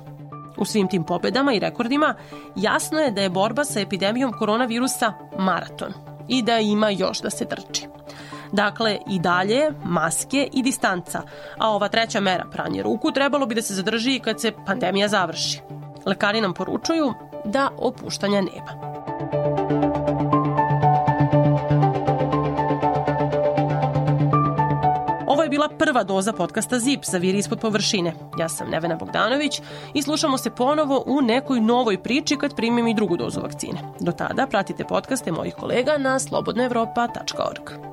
U 0.57 0.64
svim 0.64 0.88
tim 0.88 1.04
pobedama 1.04 1.52
i 1.52 1.59
rekordima 1.59 2.14
jasno 2.57 2.98
je 2.98 3.11
da 3.11 3.22
je 3.22 3.31
borba 3.31 3.64
sa 3.64 3.81
epidemijom 3.81 4.33
koronavirusa 4.38 5.12
maraton 5.38 5.92
i 6.28 6.42
da 6.42 6.59
ima 6.59 6.90
još 6.90 7.20
da 7.20 7.31
se 7.31 7.44
trči. 7.44 7.87
Dakle, 8.52 8.98
i 9.11 9.20
dalje 9.20 9.70
maske 9.85 10.48
i 10.52 10.62
distanca, 10.62 11.22
a 11.59 11.70
ova 11.70 11.88
treća 11.88 12.20
mera, 12.20 12.44
pranje 12.52 12.83
ruku, 12.83 13.12
trebalo 13.12 13.46
bi 13.46 13.54
da 13.54 13.62
se 13.62 13.74
zadrži 13.74 14.20
kad 14.24 14.40
se 14.40 14.52
pandemija 14.66 15.09
završi. 15.09 15.61
Lekari 16.07 16.40
nam 16.40 16.54
poručuju 16.54 17.14
da 17.48 17.70
opuštanja 17.78 18.40
nema. 18.40 18.88
je 25.48 25.50
bila 25.50 25.68
prva 25.68 26.04
doza 26.04 26.32
podcasta 26.32 26.78
ZIP 26.78 27.04
za 27.04 27.18
Viri 27.18 27.38
ispod 27.38 27.61
površine. 27.61 28.12
Ja 28.38 28.48
sam 28.48 28.70
Nevena 28.70 28.96
Bogdanović 28.96 29.61
i 29.94 30.02
slušamo 30.02 30.38
se 30.38 30.50
ponovo 30.50 31.04
u 31.06 31.20
nekoj 31.20 31.61
novoj 31.61 32.02
priči 32.02 32.37
kad 32.37 32.56
primim 32.56 32.88
i 32.88 32.94
drugu 32.94 33.16
dozu 33.16 33.40
vakcine. 33.40 33.80
Do 34.00 34.12
tada 34.12 34.46
pratite 34.46 34.84
podcaste 34.84 35.32
mojih 35.32 35.54
kolega 35.54 35.98
na 35.98 36.18
slobodnaevropa.org. 36.18 37.88